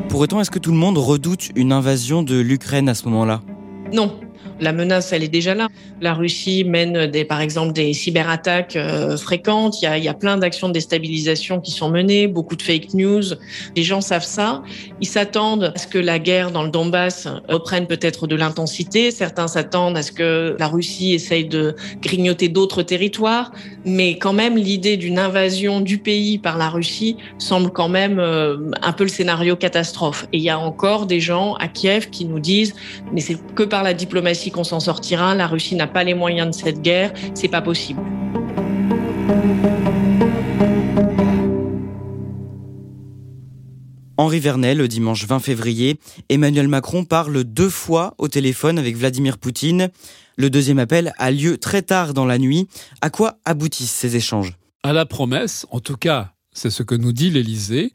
Pour 0.09 0.21
autant, 0.21 0.41
est-ce 0.41 0.51
que 0.51 0.59
tout 0.59 0.71
le 0.71 0.77
monde 0.77 0.97
redoute 0.97 1.49
une 1.55 1.71
invasion 1.71 2.23
de 2.23 2.39
l'Ukraine 2.39 2.89
à 2.89 2.95
ce 2.95 3.05
moment-là? 3.09 3.41
Non, 3.93 4.19
la 4.59 4.73
menace, 4.73 5.13
elle 5.13 5.23
est 5.23 5.29
déjà 5.29 5.55
là. 5.55 5.67
La 6.01 6.13
Russie 6.13 6.63
mène 6.63 7.07
des, 7.07 7.23
par 7.23 7.41
exemple 7.41 7.73
des 7.73 7.93
cyberattaques 7.93 8.75
euh, 8.75 9.17
fréquentes. 9.17 9.81
Il 9.81 10.03
y, 10.03 10.07
a, 10.07 10.13
plein 10.13 10.37
d'actions 10.37 10.67
de 10.67 10.73
déstabilisation 10.73 11.61
qui 11.61 11.71
sont 11.71 11.89
menées, 11.89 12.27
beaucoup 12.27 12.55
de 12.55 12.61
fake 12.61 12.93
news. 12.93 13.23
Les 13.75 13.83
gens 13.83 14.01
savent 14.01 14.25
ça. 14.25 14.63
Ils 15.01 15.07
s'attendent 15.07 15.71
à 15.75 15.77
ce 15.77 15.87
que 15.87 15.97
la 15.97 16.19
guerre 16.19 16.51
dans 16.51 16.63
le 16.63 16.69
Donbass 16.69 17.27
reprenne 17.47 17.87
peut-être 17.87 18.27
de 18.27 18.35
l'intensité. 18.35 19.11
Certains 19.11 19.47
s'attendent 19.47 19.97
à 19.97 20.01
ce 20.01 20.11
que 20.11 20.55
la 20.59 20.67
Russie 20.67 21.13
essaye 21.13 21.45
de 21.45 21.75
grignoter 22.01 22.49
d'autres 22.49 22.83
territoires. 22.83 23.51
Mais 23.85 24.17
quand 24.17 24.33
même, 24.33 24.57
l'idée 24.57 24.97
d'une 24.97 25.19
invasion 25.19 25.79
du 25.79 25.97
pays 25.97 26.37
par 26.37 26.57
la 26.57 26.69
Russie 26.69 27.17
semble 27.37 27.71
quand 27.71 27.89
même 27.89 28.19
euh, 28.19 28.57
un 28.81 28.91
peu 28.91 29.03
le 29.03 29.09
scénario 29.09 29.55
catastrophe. 29.55 30.27
Et 30.33 30.37
il 30.37 30.43
y 30.43 30.49
a 30.49 30.59
encore 30.59 31.05
des 31.05 31.19
gens 31.19 31.53
à 31.55 31.67
Kiev 31.67 32.09
qui 32.09 32.25
nous 32.25 32.39
disent, 32.39 32.75
mais 33.13 33.21
c'est 33.21 33.37
que 33.55 33.63
par 33.63 33.83
la 33.83 33.93
diplomatie 33.93 34.38
qu'on 34.47 34.63
s'en 34.63 34.79
sortira. 34.79 35.35
La 35.35 35.47
Russie 35.47 35.75
n'a 35.75 35.87
pas 35.87 36.03
les 36.05 36.13
moyens 36.13 36.55
de 36.55 36.63
cette 36.63 36.81
guerre. 36.81 37.11
C'est 37.33 37.49
pas 37.49 37.61
possible. 37.61 38.01
Henri 44.17 44.39
Vernet, 44.39 44.75
le 44.75 44.89
dimanche 44.89 45.25
20 45.25 45.39
février, 45.39 45.97
Emmanuel 46.27 46.67
Macron 46.67 47.05
parle 47.05 47.43
deux 47.45 47.69
fois 47.69 48.15
au 48.17 48.27
téléphone 48.27 48.77
avec 48.77 48.97
Vladimir 48.97 49.37
Poutine. 49.37 49.89
Le 50.35 50.49
deuxième 50.49 50.79
appel 50.79 51.13
a 51.17 51.31
lieu 51.31 51.57
très 51.57 51.83
tard 51.83 52.13
dans 52.13 52.25
la 52.25 52.37
nuit. 52.37 52.67
À 53.01 53.09
quoi 53.09 53.39
aboutissent 53.45 53.91
ces 53.91 54.17
échanges? 54.17 54.57
À 54.83 54.91
la 54.91 55.05
promesse, 55.05 55.65
en 55.71 55.79
tout 55.79 55.95
cas, 55.95 56.33
c'est 56.51 56.69
ce 56.69 56.83
que 56.83 56.95
nous 56.95 57.13
dit 57.13 57.29
l'Élysée, 57.29 57.93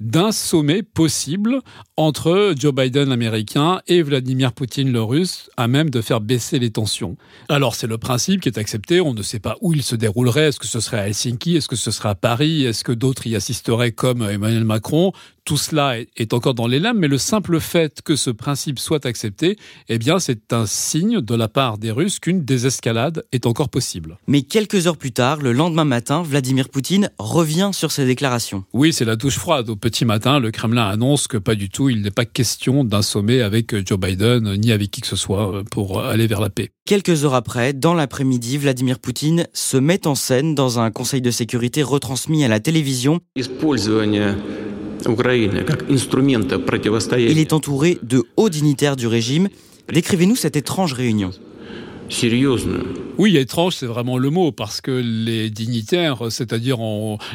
d'un 0.00 0.32
sommet 0.32 0.82
possible 0.82 1.60
entre 1.96 2.54
Joe 2.56 2.74
Biden 2.74 3.10
américain 3.10 3.80
et 3.86 4.02
Vladimir 4.02 4.52
Poutine 4.52 4.92
le 4.92 5.02
russe, 5.02 5.50
à 5.56 5.68
même 5.68 5.90
de 5.90 6.00
faire 6.00 6.20
baisser 6.20 6.58
les 6.58 6.70
tensions. 6.70 7.16
Alors 7.48 7.74
c'est 7.74 7.86
le 7.86 7.98
principe 7.98 8.40
qui 8.40 8.48
est 8.48 8.58
accepté, 8.58 9.00
on 9.00 9.14
ne 9.14 9.22
sait 9.22 9.40
pas 9.40 9.56
où 9.60 9.72
il 9.72 9.82
se 9.82 9.96
déroulerait, 9.96 10.48
est-ce 10.48 10.60
que 10.60 10.66
ce 10.66 10.80
serait 10.80 10.98
à 10.98 11.08
Helsinki, 11.08 11.56
est-ce 11.56 11.68
que 11.68 11.76
ce 11.76 11.90
serait 11.90 12.10
à 12.10 12.14
Paris, 12.14 12.64
est-ce 12.64 12.84
que 12.84 12.92
d'autres 12.92 13.26
y 13.26 13.34
assisteraient 13.34 13.92
comme 13.92 14.22
Emmanuel 14.22 14.64
Macron? 14.64 15.12
Tout 15.48 15.56
cela 15.56 15.94
est 16.16 16.34
encore 16.34 16.52
dans 16.52 16.66
les 16.66 16.78
lames, 16.78 16.98
mais 16.98 17.08
le 17.08 17.16
simple 17.16 17.58
fait 17.58 18.02
que 18.02 18.16
ce 18.16 18.28
principe 18.28 18.78
soit 18.78 19.06
accepté, 19.06 19.56
eh 19.88 19.96
bien, 19.96 20.18
c'est 20.18 20.52
un 20.52 20.66
signe 20.66 21.22
de 21.22 21.34
la 21.34 21.48
part 21.48 21.78
des 21.78 21.90
Russes 21.90 22.18
qu'une 22.18 22.44
désescalade 22.44 23.24
est 23.32 23.46
encore 23.46 23.70
possible. 23.70 24.18
Mais 24.26 24.42
quelques 24.42 24.86
heures 24.86 24.98
plus 24.98 25.12
tard, 25.12 25.38
le 25.38 25.54
lendemain 25.54 25.86
matin, 25.86 26.20
Vladimir 26.20 26.68
Poutine 26.68 27.10
revient 27.18 27.70
sur 27.72 27.92
ses 27.92 28.04
déclarations. 28.04 28.64
Oui, 28.74 28.92
c'est 28.92 29.06
la 29.06 29.16
douche 29.16 29.38
froide. 29.38 29.70
Au 29.70 29.76
petit 29.88 30.04
matin, 30.04 30.38
le 30.38 30.50
Kremlin 30.50 30.86
annonce 30.86 31.28
que 31.28 31.38
pas 31.38 31.54
du 31.54 31.70
tout, 31.70 31.88
il 31.88 32.02
n'est 32.02 32.10
pas 32.10 32.26
question 32.26 32.84
d'un 32.84 33.00
sommet 33.00 33.40
avec 33.40 33.74
Joe 33.86 33.98
Biden, 33.98 34.54
ni 34.56 34.70
avec 34.70 34.90
qui 34.90 35.00
que 35.00 35.06
ce 35.06 35.16
soit, 35.16 35.54
euh, 35.54 35.62
pour 35.70 36.02
aller 36.02 36.26
vers 36.26 36.42
la 36.42 36.50
paix. 36.50 36.68
Quelques 36.84 37.24
heures 37.24 37.32
après, 37.32 37.72
dans 37.72 37.94
l'après-midi, 37.94 38.58
Vladimir 38.58 38.98
Poutine 38.98 39.46
se 39.54 39.78
met 39.78 40.06
en 40.06 40.14
scène 40.14 40.54
dans 40.54 40.78
un 40.78 40.90
conseil 40.90 41.22
de 41.22 41.30
sécurité 41.30 41.82
retransmis 41.82 42.44
à 42.44 42.48
la 42.48 42.60
télévision. 42.60 43.20
Il 43.34 43.46
est 47.38 47.52
entouré 47.54 47.98
de 48.02 48.24
hauts 48.36 48.50
dignitaires 48.50 48.96
du 48.96 49.06
régime. 49.06 49.48
Décrivez-nous 49.90 50.36
cette 50.36 50.56
étrange 50.56 50.92
réunion. 50.92 51.30
Oui, 53.18 53.36
étrange, 53.36 53.74
c'est 53.74 53.86
vraiment 53.86 54.16
le 54.16 54.30
mot, 54.30 54.50
parce 54.50 54.80
que 54.80 54.90
les 54.90 55.50
dignitaires, 55.50 56.30
c'est-à-dire 56.30 56.78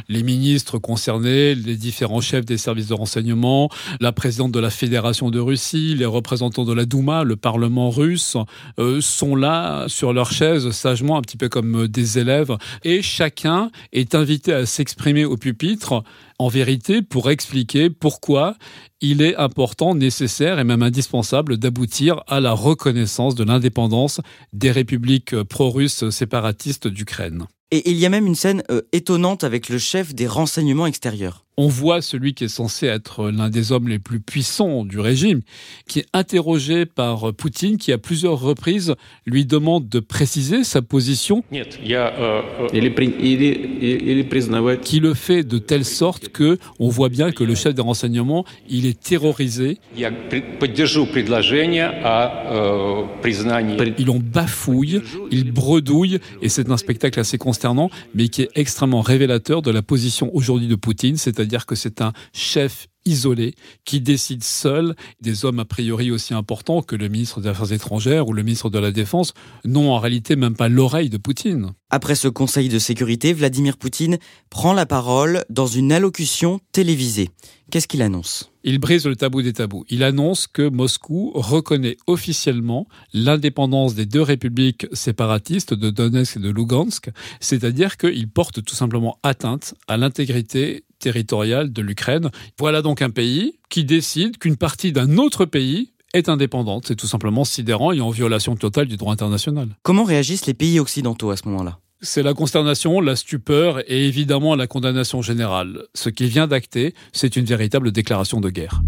les 0.09 0.23
ministres 0.23 0.77
concernés, 0.77 1.55
les 1.55 1.75
différents 1.75 2.21
chefs 2.21 2.45
des 2.45 2.57
services 2.57 2.87
de 2.87 2.93
renseignement, 2.93 3.69
la 3.99 4.11
présidente 4.11 4.51
de 4.51 4.59
la 4.59 4.69
Fédération 4.69 5.29
de 5.29 5.39
Russie, 5.39 5.93
les 5.95 6.05
représentants 6.05 6.65
de 6.65 6.73
la 6.73 6.85
Douma, 6.85 7.23
le 7.23 7.35
Parlement 7.35 7.89
russe, 7.89 8.37
euh, 8.79 8.99
sont 9.01 9.35
là 9.35 9.85
sur 9.89 10.13
leur 10.13 10.31
chaise, 10.31 10.71
sagement, 10.71 11.17
un 11.17 11.21
petit 11.21 11.37
peu 11.37 11.49
comme 11.49 11.87
des 11.87 12.17
élèves, 12.17 12.55
et 12.83 13.01
chacun 13.01 13.69
est 13.91 14.15
invité 14.15 14.53
à 14.53 14.65
s'exprimer 14.65 15.25
au 15.25 15.37
pupitre 15.37 16.03
en 16.43 16.49
vérité 16.49 17.01
pour 17.01 17.31
expliquer 17.31 17.89
pourquoi 17.89 18.57
il 18.99 19.21
est 19.21 19.35
important, 19.37 19.95
nécessaire 19.95 20.59
et 20.59 20.65
même 20.65 20.83
indispensable 20.83 21.57
d'aboutir 21.57 22.21
à 22.27 22.41
la 22.41 22.51
reconnaissance 22.51 23.35
de 23.35 23.45
l'indépendance 23.45 24.19
des 24.51 24.71
républiques 24.71 25.41
pro-russes 25.43 26.09
séparatistes 26.09 26.87
d'Ukraine. 26.87 27.45
Et 27.71 27.89
il 27.89 27.97
y 27.97 28.05
a 28.05 28.09
même 28.09 28.27
une 28.27 28.35
scène 28.35 28.61
euh, 28.69 28.81
étonnante 28.91 29.43
avec 29.43 29.69
le 29.69 29.77
chef 29.77 30.13
des 30.13 30.27
renseignements 30.27 30.85
extérieurs 30.85 31.45
on 31.57 31.67
voit 31.67 32.01
celui 32.01 32.33
qui 32.33 32.45
est 32.45 32.49
censé 32.49 32.87
être 32.87 33.29
l'un 33.29 33.49
des 33.49 33.71
hommes 33.71 33.87
les 33.87 33.99
plus 33.99 34.19
puissants 34.19 34.85
du 34.85 34.99
régime, 34.99 35.41
qui 35.87 35.99
est 35.99 36.05
interrogé 36.13 36.85
par 36.85 37.33
Poutine, 37.33 37.77
qui 37.77 37.91
à 37.91 37.97
plusieurs 37.97 38.39
reprises 38.39 38.95
lui 39.25 39.45
demande 39.45 39.87
de 39.87 39.99
préciser 39.99 40.63
sa 40.63 40.81
position, 40.81 41.43
qui 44.81 44.99
le 44.99 45.13
fait 45.13 45.43
de 45.43 45.57
telle 45.57 45.85
sorte 45.85 46.29
que 46.29 46.57
on 46.79 46.89
voit 46.89 47.09
bien 47.09 47.31
que 47.31 47.43
le 47.43 47.55
chef 47.55 47.75
des 47.75 47.81
renseignements, 47.81 48.45
il 48.69 48.85
est 48.85 48.99
terrorisé. 48.99 49.77
Il 53.99 54.09
en 54.09 54.19
bafouille, 54.19 55.01
il 55.31 55.51
bredouille, 55.51 56.19
et 56.41 56.49
c'est 56.49 56.69
un 56.69 56.77
spectacle 56.77 57.19
assez 57.19 57.37
consternant, 57.37 57.89
mais 58.15 58.27
qui 58.29 58.43
est 58.43 58.49
extrêmement 58.55 59.01
révélateur 59.01 59.61
de 59.61 59.71
la 59.71 59.81
position 59.81 60.31
aujourd'hui 60.33 60.67
de 60.67 60.75
Poutine, 60.75 61.17
c'est 61.17 61.39
c'est-à-dire 61.43 61.65
que 61.65 61.75
c'est 61.75 61.99
un 61.99 62.13
chef 62.31 62.87
isolé 63.05 63.53
qui 63.83 63.99
décide 63.99 64.45
seul. 64.45 64.95
Des 65.19 65.43
hommes 65.43 65.59
a 65.59 65.65
priori 65.65 66.09
aussi 66.09 66.33
importants 66.33 66.81
que 66.81 66.95
le 66.95 67.09
ministre 67.09 67.41
des 67.41 67.49
Affaires 67.49 67.73
étrangères 67.73 68.29
ou 68.29 68.33
le 68.33 68.43
ministre 68.43 68.69
de 68.69 68.79
la 68.79 68.91
Défense 68.91 69.33
n'ont 69.65 69.91
en 69.91 69.99
réalité 69.99 70.37
même 70.37 70.55
pas 70.55 70.69
l'oreille 70.69 71.09
de 71.09 71.17
Poutine. 71.17 71.73
Après 71.89 72.15
ce 72.15 72.29
Conseil 72.29 72.69
de 72.69 72.79
sécurité, 72.79 73.33
Vladimir 73.33 73.75
Poutine 73.75 74.19
prend 74.49 74.71
la 74.71 74.85
parole 74.85 75.43
dans 75.49 75.67
une 75.67 75.91
allocution 75.91 76.61
télévisée. 76.71 77.29
Qu'est-ce 77.71 77.89
qu'il 77.89 78.01
annonce? 78.01 78.51
Il 78.63 78.79
brise 78.79 79.05
le 79.05 79.17
tabou 79.17 79.41
des 79.41 79.51
tabous. 79.51 79.83
Il 79.89 80.03
annonce 80.03 80.47
que 80.47 80.69
Moscou 80.69 81.31
reconnaît 81.35 81.97
officiellement 82.07 82.87
l'indépendance 83.13 83.95
des 83.95 84.05
deux 84.05 84.21
républiques 84.21 84.87
séparatistes 84.93 85.73
de 85.73 85.89
Donetsk 85.89 86.37
et 86.37 86.39
de 86.39 86.49
Lugansk, 86.49 87.09
c'est-à-dire 87.41 87.97
qu'il 87.97 88.29
porte 88.29 88.63
tout 88.63 88.75
simplement 88.75 89.17
atteinte 89.23 89.75
à 89.89 89.97
l'intégrité 89.97 90.85
territoriale 91.03 91.71
de 91.71 91.81
l'Ukraine. 91.81 92.31
Voilà 92.57 92.81
donc 92.81 93.01
un 93.01 93.09
pays 93.09 93.59
qui 93.69 93.83
décide 93.83 94.37
qu'une 94.37 94.55
partie 94.55 94.91
d'un 94.91 95.17
autre 95.17 95.45
pays 95.45 95.91
est 96.13 96.29
indépendante. 96.29 96.85
C'est 96.87 96.95
tout 96.95 97.07
simplement 97.07 97.43
sidérant 97.43 97.91
et 97.91 97.99
en 97.99 98.09
violation 98.09 98.55
totale 98.55 98.87
du 98.87 98.97
droit 98.97 99.13
international. 99.13 99.67
Comment 99.83 100.05
réagissent 100.05 100.45
les 100.45 100.53
pays 100.53 100.79
occidentaux 100.79 101.31
à 101.31 101.37
ce 101.37 101.47
moment-là? 101.49 101.79
C'est 102.01 102.23
la 102.23 102.33
consternation, 102.33 103.01
la 103.01 103.15
stupeur 103.15 103.79
et 103.89 104.07
évidemment 104.07 104.55
la 104.55 104.67
condamnation 104.67 105.21
générale. 105.21 105.83
Ce 105.93 106.09
qui 106.09 106.27
vient 106.27 106.47
d'acter, 106.47 106.93
c'est 107.11 107.35
une 107.35 107.45
véritable 107.45 107.91
déclaration 107.91 108.41
de 108.41 108.49
guerre. 108.49 108.81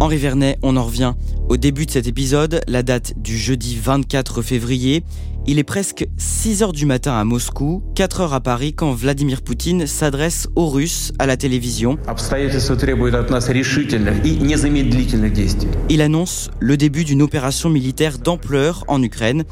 Henri 0.00 0.16
Vernet, 0.16 0.58
on 0.62 0.76
en 0.76 0.84
revient 0.84 1.14
au 1.48 1.56
début 1.56 1.86
de 1.86 1.90
cet 1.92 2.06
épisode, 2.08 2.60
la 2.66 2.82
date 2.82 3.14
du 3.16 3.38
jeudi 3.38 3.76
24 3.76 4.42
février. 4.42 5.04
Il 5.44 5.58
est 5.58 5.64
presque 5.64 6.06
6 6.18 6.62
heures 6.62 6.72
du 6.72 6.86
matin 6.86 7.14
à 7.14 7.24
Moscou, 7.24 7.82
4 7.96 8.20
heures 8.20 8.32
à 8.32 8.40
Paris 8.40 8.74
quand 8.74 8.92
Vladimir 8.92 9.42
Poutine 9.42 9.88
s'adresse 9.88 10.46
aux 10.54 10.68
Russes 10.68 11.12
à 11.18 11.26
la 11.26 11.36
télévision. 11.36 11.98
Il 15.88 16.00
annonce 16.00 16.50
le 16.60 16.76
début 16.76 17.04
d'une 17.04 17.22
opération 17.22 17.70
militaire 17.70 18.18
d'ampleur 18.18 18.84
en 18.86 19.02
Ukraine. 19.02 19.42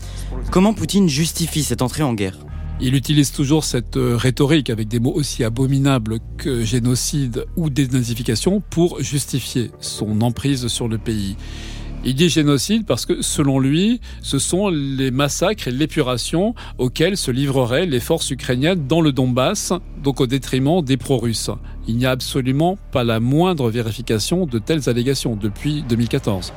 Comment 0.53 0.74
Poutine 0.74 1.09
justifie 1.09 1.64
cette 1.64 1.83
entrée 1.83 2.05
en 2.05 2.14
guerre? 2.14 2.38
Il 2.81 2.94
utilise 2.94 3.33
toujours 3.33 3.64
cette 3.64 3.98
euh, 3.98 4.16
rhétorique 4.16 4.70
avec 4.70 4.88
des 4.88 5.00
mots 5.00 5.12
aussi 5.12 5.44
abominables 5.44 6.18
que 6.38 6.64
génocide 6.64 7.44
ou 7.57 7.68
dénazification 7.68 8.62
pour 8.70 9.03
justifier 9.03 9.70
son 9.81 10.22
emprise 10.22 10.68
sur 10.68 10.88
le 10.88 10.96
pays. 10.96 11.37
Il 12.03 12.15
dit 12.15 12.31
génocide 12.31 12.87
parce 12.87 13.05
que, 13.05 13.21
selon 13.21 13.59
lui, 13.59 14.01
ce 14.23 14.39
sont 14.39 14.69
les 14.71 15.11
massacres 15.11 15.69
et 15.69 15.71
l'épuration 15.71 16.55
auxquels 16.79 17.19
se 17.19 17.31
livreraient 17.31 17.85
les 17.85 18.01
forces 18.01 18.31
ukrainiennes 18.31 18.87
dans 18.87 19.03
le 19.03 19.13
Donbass, 19.13 19.75
donc 20.03 20.23
au 20.23 20.27
détriment 20.27 20.83
des 20.83 20.97
pro-russes. 20.97 21.51
Il 21.87 21.99
n'y 21.99 22.07
a 22.07 22.11
absolument 22.11 22.79
pas 22.91 23.05
la 23.05 23.21
moindre 23.21 23.71
vérification 23.71 24.47
de 24.47 24.59
telles 24.59 24.89
allégations 24.89 25.37
depuis 25.37 25.83
2014. 25.83 26.55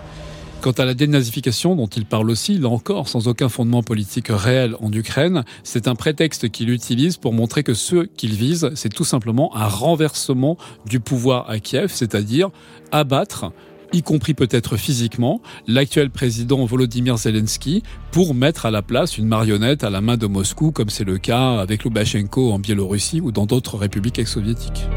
Quant 0.61 0.71
à 0.71 0.85
la 0.85 0.93
dénazification 0.93 1.75
dont 1.75 1.87
il 1.87 2.05
parle 2.05 2.29
aussi, 2.29 2.57
là 2.57 2.69
encore, 2.69 3.09
sans 3.09 3.27
aucun 3.27 3.49
fondement 3.49 3.83
politique 3.83 4.27
réel 4.29 4.77
en 4.79 4.93
Ukraine, 4.93 5.43
c'est 5.63 5.89
un 5.89 5.95
prétexte 5.95 6.51
qu'il 6.51 6.69
utilise 6.69 7.17
pour 7.17 7.33
montrer 7.33 7.63
que 7.63 7.73
ce 7.73 8.05
qu'il 8.05 8.33
vise, 8.33 8.71
c'est 8.75 8.93
tout 8.93 9.03
simplement 9.03 9.53
un 9.57 9.67
renversement 9.67 10.57
du 10.85 11.01
pouvoir 11.01 11.49
à 11.49 11.59
Kiev, 11.59 11.91
c'est-à-dire 11.93 12.49
abattre 12.93 13.51
y 13.93 14.01
compris 14.01 14.33
peut-être 14.33 14.75
physiquement, 14.75 15.41
l'actuel 15.67 16.09
président 16.09 16.65
Volodymyr 16.65 17.17
Zelensky 17.17 17.83
pour 18.11 18.33
mettre 18.33 18.65
à 18.65 18.71
la 18.71 18.81
place 18.81 19.17
une 19.17 19.27
marionnette 19.27 19.83
à 19.83 19.89
la 19.89 20.01
main 20.01 20.17
de 20.17 20.27
Moscou, 20.27 20.71
comme 20.71 20.89
c'est 20.89 21.03
le 21.03 21.19
cas 21.19 21.59
avec 21.59 21.83
Loubachenko 21.83 22.51
en 22.51 22.59
Biélorussie 22.59 23.21
ou 23.21 23.31
dans 23.31 23.45
d'autres 23.45 23.77
républiques 23.77 24.19
ex-soviétiques. 24.19 24.87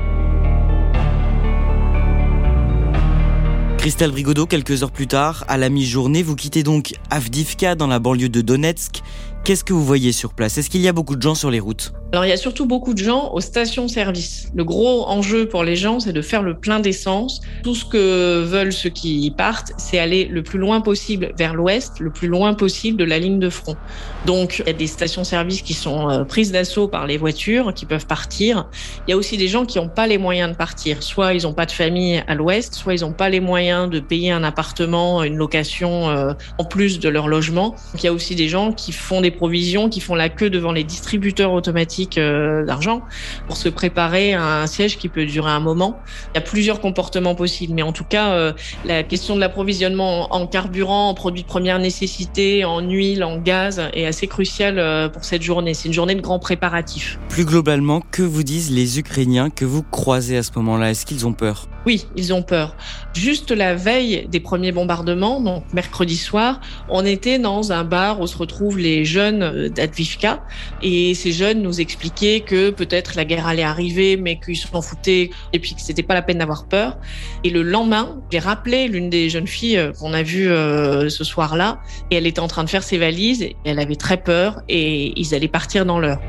Christelle 3.87 4.11
Brigodeau, 4.11 4.47
quelques 4.47 4.83
heures 4.83 4.91
plus 4.91 5.07
tard, 5.07 5.45
à 5.47 5.57
la 5.59 5.69
mi-journée, 5.69 6.25
vous 6.25 6.35
quittez 6.35 6.65
donc 6.65 6.95
Avdivka 7.11 7.77
dans 7.77 7.87
la 7.87 8.01
banlieue 8.01 8.29
de 8.29 8.41
Donetsk. 8.41 9.03
Qu'est-ce 9.47 9.63
que 9.63 9.73
vous 9.73 9.85
voyez 9.85 10.11
sur 10.11 10.35
place? 10.35 10.59
Est-ce 10.59 10.69
qu'il 10.69 10.81
y 10.81 10.89
a 10.89 10.93
beaucoup 10.93 11.15
de 11.15 11.23
gens 11.23 11.37
sur 11.37 11.53
les 11.53 11.61
routes? 11.61 11.93
Alors 12.13 12.25
il 12.25 12.29
y 12.29 12.33
a 12.33 12.37
surtout 12.37 12.67
beaucoup 12.67 12.95
de 12.95 12.99
gens 12.99 13.31
aux 13.33 13.41
stations-service. 13.41 14.49
Le 14.57 14.65
gros 14.65 15.07
enjeu 15.07 15.49
pour 15.49 15.63
les 15.63 15.77
gens, 15.77 16.01
c'est 16.01 16.13
de 16.13 16.23
faire 16.23 16.43
le 16.43 16.57
plein 16.57 16.81
d'essence. 16.81 17.41
Tout 17.63 17.77
ce 17.77 17.85
que 17.85 18.43
veulent 18.43 18.73
ceux 18.73 18.91
qui 18.91 19.33
partent, 19.37 19.73
c'est 19.77 20.01
aller 20.01 20.25
le 20.25 20.43
plus 20.43 20.59
loin 20.59 20.81
possible 20.81 21.33
vers 21.39 21.55
l'ouest, 21.55 22.01
le 22.01 22.11
plus 22.11 22.27
loin 22.27 22.55
possible 22.55 22.99
de 22.99 23.05
la 23.05 23.21
ligne 23.21 23.39
de 23.39 23.49
front. 23.49 23.77
Donc 24.25 24.59
il 24.59 24.67
y 24.67 24.71
a 24.71 24.73
des 24.73 24.89
stations-service 24.89 25.63
qui 25.63 25.75
sont 25.75 26.11
euh, 26.11 26.25
prises 26.25 26.51
d'assaut 26.51 26.89
par 26.89 27.07
les 27.07 27.17
voitures, 27.17 27.73
qui 27.73 27.87
peuvent 27.87 28.07
partir. 28.07 28.69
Il 29.07 29.13
y 29.13 29.15
a 29.15 29.17
aussi 29.17 29.37
des 29.37 29.47
gens 29.47 29.65
qui 29.65 29.79
n'ont 29.79 29.89
pas 29.89 30.09
les 30.09 30.19
moyens 30.19 30.51
de 30.51 30.57
partir. 30.57 31.05
Soit 31.05 31.35
ils 31.35 31.43
n'ont 31.45 31.55
pas 31.55 31.67
de 31.67 31.73
famille 31.73 32.21
à 32.27 32.35
l'ouest, 32.35 32.75
soit 32.75 32.95
ils 32.95 33.03
n'ont 33.03 33.13
pas 33.13 33.29
les 33.29 33.41
moyens 33.41 33.89
de 33.91 34.01
payer 34.01 34.33
un 34.33 34.43
appartement, 34.43 35.23
une 35.23 35.37
location 35.37 36.09
euh, 36.09 36.33
en 36.59 36.65
plus 36.65 36.99
de 36.99 37.09
leur 37.09 37.29
logement. 37.29 37.71
Donc, 37.93 38.03
il 38.03 38.07
y 38.07 38.09
a 38.09 38.13
aussi 38.13 38.35
des 38.35 38.49
gens 38.49 38.73
qui 38.73 38.91
font 38.91 39.21
des 39.21 39.36
provisions, 39.37 39.89
qui 39.89 40.01
font 40.01 40.15
la 40.15 40.29
queue 40.29 40.51
devant 40.51 40.73
les 40.73 40.83
distributeurs 40.83 41.53
automatiques 41.53 42.19
euh, 42.19 42.65
d'argent 42.65 43.03
pour 43.47 43.57
se 43.57 43.69
préparer 43.69 44.35
à 44.35 44.63
un 44.63 44.67
siège 44.67 44.99
qui 44.99 45.09
peut 45.09 45.27
durer 45.27 45.51
un 45.51 45.61
moment. 45.61 46.01
Il 46.35 46.37
y 46.37 46.39
a 46.39 46.41
plusieurs 46.41 46.81
comportements 46.81 47.35
possibles, 47.35 47.75
mais 47.75 47.83
en 47.83 47.93
tout 47.93 48.05
cas, 48.05 48.31
euh, 48.31 48.53
la 48.85 49.03
question 49.03 49.37
de 49.37 49.41
l'approvisionnement 49.41 50.35
en 50.35 50.47
carburant, 50.47 51.11
en 51.11 51.15
produits 51.15 51.43
de 51.43 51.49
première 51.49 51.79
nécessité, 51.79 52.65
en 52.65 52.81
huile, 52.81 53.23
en 53.23 53.39
gaz 53.39 53.83
est 53.93 54.07
assez 54.07 54.27
cruciale 54.27 54.79
euh, 54.79 55.09
pour 55.09 55.25
cette 55.25 55.43
journée. 55.43 55.75
C'est 55.75 55.89
une 55.89 55.95
journée 55.95 56.15
de 56.15 56.21
grands 56.21 56.39
préparatifs. 56.39 57.19
Plus 57.29 57.45
globalement, 57.45 58.01
que 58.11 58.23
vous 58.23 58.43
disent 58.43 58.71
les 58.71 58.99
Ukrainiens 58.99 59.51
que 59.51 59.65
vous 59.65 59.83
croisez 59.83 60.37
à 60.39 60.43
ce 60.43 60.51
moment-là? 60.57 60.91
Est-ce 60.91 61.07
qu'ils 61.07 61.27
ont 61.27 61.33
peur? 61.33 61.69
Oui, 61.85 62.07
ils 62.17 62.33
ont 62.35 62.43
peur. 62.43 62.77
Juste 63.15 63.53
la 63.53 63.75
veille 63.75 64.27
des 64.29 64.41
premiers 64.41 64.73
bombardements, 64.73 65.41
donc 65.41 65.63
mercredi 65.73 66.17
soir, 66.17 66.61
on 66.89 67.05
était 67.05 67.39
dans 67.39 67.73
un 67.73 67.85
bar 67.85 68.21
où 68.21 68.27
se 68.27 68.37
retrouvent 68.37 68.79
les 68.79 69.05
jeunes 69.05 69.26
d'Advivka 69.33 70.43
et 70.83 71.15
ces 71.15 71.33
jeunes 71.33 71.63
nous 71.63 71.81
expliquaient 71.81 72.41
que 72.41 72.71
peut-être 72.71 73.17
la 73.17 73.25
guerre 73.25 73.47
allait 73.47 73.63
arriver, 73.63 74.17
mais 74.17 74.39
qu'ils 74.39 74.57
s'en 74.57 74.83
foutaient 74.83 75.31
et 75.53 75.59
puis 75.59 75.75
que 75.75 75.81
c'était 75.81 76.03
pas 76.03 76.15
la 76.15 76.23
peine 76.23 76.39
d'avoir 76.39 76.67
peur. 76.67 76.99
Et 77.45 77.51
le 77.51 77.63
lendemain, 77.63 78.21
j'ai 78.31 78.39
rappelé 78.39 78.89
l'une 78.89 79.11
des 79.11 79.29
jeunes 79.31 79.47
filles 79.47 79.79
euh, 79.79 79.93
qu'on 79.93 80.13
a 80.13 80.23
vues 80.23 80.49
euh, 80.49 81.09
ce 81.09 81.25
soir-là 81.25 81.81
et 82.11 82.17
elle 82.17 82.27
était 82.27 82.41
en 82.41 82.49
train 82.49 82.65
de 82.65 82.71
faire 82.71 82.83
ses 82.83 82.99
valises 82.99 83.43
et 83.43 83.57
elle 83.65 83.79
avait 83.79 83.97
très 83.97 84.17
peur 84.17 84.63
et 84.69 85.13
ils 85.19 85.35
allaient 85.35 85.49
partir 85.49 85.87
dans 85.87 85.99
l'heure. 85.99 86.21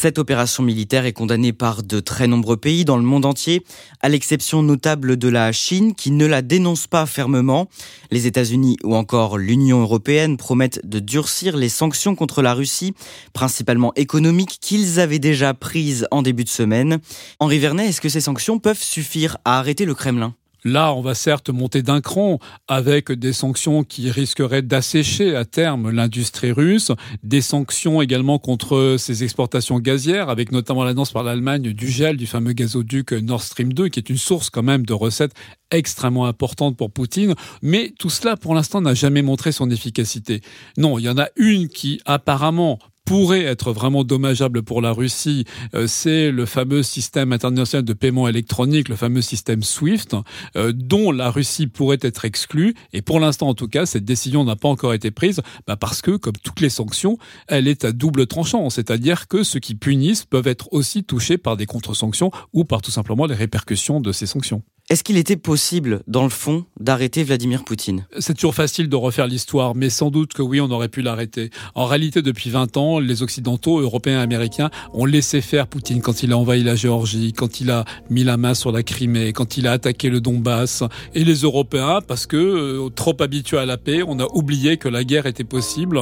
Cette 0.00 0.18
opération 0.18 0.62
militaire 0.62 1.06
est 1.06 1.12
condamnée 1.12 1.52
par 1.52 1.82
de 1.82 1.98
très 1.98 2.28
nombreux 2.28 2.56
pays 2.56 2.84
dans 2.84 2.98
le 2.98 3.02
monde 3.02 3.26
entier, 3.26 3.64
à 4.00 4.08
l'exception 4.08 4.62
notable 4.62 5.16
de 5.16 5.28
la 5.28 5.50
Chine 5.50 5.96
qui 5.96 6.12
ne 6.12 6.24
la 6.24 6.40
dénonce 6.40 6.86
pas 6.86 7.04
fermement. 7.04 7.68
Les 8.12 8.28
États-Unis 8.28 8.76
ou 8.84 8.94
encore 8.94 9.38
l'Union 9.38 9.80
européenne 9.80 10.36
promettent 10.36 10.86
de 10.86 11.00
durcir 11.00 11.56
les 11.56 11.68
sanctions 11.68 12.14
contre 12.14 12.42
la 12.42 12.54
Russie, 12.54 12.94
principalement 13.32 13.92
économiques, 13.96 14.58
qu'ils 14.60 15.00
avaient 15.00 15.18
déjà 15.18 15.52
prises 15.52 16.06
en 16.12 16.22
début 16.22 16.44
de 16.44 16.48
semaine. 16.48 17.00
Henri 17.40 17.58
Vernet, 17.58 17.88
est-ce 17.88 18.00
que 18.00 18.08
ces 18.08 18.20
sanctions 18.20 18.60
peuvent 18.60 18.80
suffire 18.80 19.38
à 19.44 19.58
arrêter 19.58 19.84
le 19.84 19.96
Kremlin? 19.96 20.32
Là, 20.64 20.92
on 20.92 21.00
va 21.00 21.14
certes 21.14 21.50
monter 21.50 21.82
d'un 21.82 22.00
cran 22.00 22.38
avec 22.66 23.12
des 23.12 23.32
sanctions 23.32 23.84
qui 23.84 24.10
risqueraient 24.10 24.62
d'assécher 24.62 25.36
à 25.36 25.44
terme 25.44 25.90
l'industrie 25.90 26.52
russe, 26.52 26.92
des 27.22 27.40
sanctions 27.40 28.02
également 28.02 28.38
contre 28.38 28.96
ses 28.98 29.22
exportations 29.24 29.78
gazières, 29.78 30.28
avec 30.28 30.52
notamment 30.52 30.84
l'annonce 30.84 31.12
par 31.12 31.22
l'Allemagne 31.22 31.72
du 31.72 31.88
gel 31.88 32.16
du 32.16 32.26
fameux 32.26 32.52
gazoduc 32.52 33.12
Nord 33.12 33.42
Stream 33.42 33.72
2, 33.72 33.88
qui 33.88 34.00
est 34.00 34.10
une 34.10 34.18
source 34.18 34.50
quand 34.50 34.62
même 34.62 34.84
de 34.84 34.94
recettes 34.94 35.32
extrêmement 35.70 36.26
importante 36.26 36.76
pour 36.76 36.90
Poutine. 36.90 37.34
Mais 37.62 37.92
tout 37.98 38.10
cela, 38.10 38.36
pour 38.36 38.54
l'instant, 38.54 38.80
n'a 38.80 38.94
jamais 38.94 39.22
montré 39.22 39.52
son 39.52 39.70
efficacité. 39.70 40.40
Non, 40.76 40.98
il 40.98 41.04
y 41.04 41.08
en 41.08 41.18
a 41.18 41.28
une 41.36 41.68
qui 41.68 42.00
apparemment 42.04 42.78
pourrait 43.08 43.44
être 43.44 43.72
vraiment 43.72 44.04
dommageable 44.04 44.62
pour 44.62 44.82
la 44.82 44.92
Russie, 44.92 45.46
euh, 45.74 45.86
c'est 45.86 46.30
le 46.30 46.44
fameux 46.44 46.82
système 46.82 47.32
international 47.32 47.82
de 47.82 47.94
paiement 47.94 48.28
électronique, 48.28 48.90
le 48.90 48.96
fameux 48.96 49.22
système 49.22 49.62
SWIFT, 49.62 50.14
euh, 50.56 50.74
dont 50.74 51.10
la 51.10 51.30
Russie 51.30 51.68
pourrait 51.68 51.96
être 52.02 52.26
exclue. 52.26 52.74
Et 52.92 53.00
pour 53.00 53.18
l'instant, 53.18 53.48
en 53.48 53.54
tout 53.54 53.66
cas, 53.66 53.86
cette 53.86 54.04
décision 54.04 54.44
n'a 54.44 54.56
pas 54.56 54.68
encore 54.68 54.92
été 54.92 55.10
prise, 55.10 55.40
bah 55.66 55.76
parce 55.76 56.02
que, 56.02 56.18
comme 56.18 56.36
toutes 56.44 56.60
les 56.60 56.68
sanctions, 56.68 57.16
elle 57.46 57.66
est 57.66 57.86
à 57.86 57.92
double 57.92 58.26
tranchant, 58.26 58.68
c'est-à-dire 58.68 59.26
que 59.26 59.42
ceux 59.42 59.58
qui 59.58 59.74
punissent 59.74 60.26
peuvent 60.26 60.46
être 60.46 60.70
aussi 60.74 61.02
touchés 61.02 61.38
par 61.38 61.56
des 61.56 61.64
contre-sanctions 61.64 62.30
ou 62.52 62.66
par 62.66 62.82
tout 62.82 62.90
simplement 62.90 63.24
les 63.24 63.34
répercussions 63.34 64.02
de 64.02 64.12
ces 64.12 64.26
sanctions. 64.26 64.62
Est-ce 64.90 65.04
qu'il 65.04 65.18
était 65.18 65.36
possible, 65.36 66.00
dans 66.06 66.22
le 66.22 66.30
fond, 66.30 66.64
d'arrêter 66.80 67.22
Vladimir 67.22 67.62
Poutine? 67.62 68.06
C'est 68.20 68.32
toujours 68.32 68.54
facile 68.54 68.88
de 68.88 68.96
refaire 68.96 69.26
l'histoire, 69.26 69.74
mais 69.74 69.90
sans 69.90 70.10
doute 70.10 70.32
que 70.32 70.40
oui, 70.40 70.62
on 70.62 70.70
aurait 70.70 70.88
pu 70.88 71.02
l'arrêter. 71.02 71.50
En 71.74 71.84
réalité, 71.84 72.22
depuis 72.22 72.48
20 72.48 72.78
ans, 72.78 72.98
les 72.98 73.22
Occidentaux, 73.22 73.80
Européens 73.80 74.20
Américains 74.20 74.70
ont 74.94 75.04
laissé 75.04 75.42
faire 75.42 75.66
Poutine 75.66 76.00
quand 76.00 76.22
il 76.22 76.32
a 76.32 76.38
envahi 76.38 76.62
la 76.62 76.74
Géorgie, 76.74 77.34
quand 77.34 77.60
il 77.60 77.70
a 77.70 77.84
mis 78.08 78.24
la 78.24 78.38
main 78.38 78.54
sur 78.54 78.72
la 78.72 78.82
Crimée, 78.82 79.34
quand 79.34 79.58
il 79.58 79.66
a 79.66 79.72
attaqué 79.72 80.08
le 80.08 80.22
Donbass. 80.22 80.82
Et 81.14 81.22
les 81.22 81.42
Européens, 81.42 82.00
parce 82.00 82.24
que 82.24 82.38
euh, 82.38 82.88
trop 82.88 83.14
habitués 83.20 83.58
à 83.58 83.66
la 83.66 83.76
paix, 83.76 84.02
on 84.06 84.18
a 84.18 84.26
oublié 84.32 84.78
que 84.78 84.88
la 84.88 85.04
guerre 85.04 85.26
était 85.26 85.44
possible. 85.44 86.00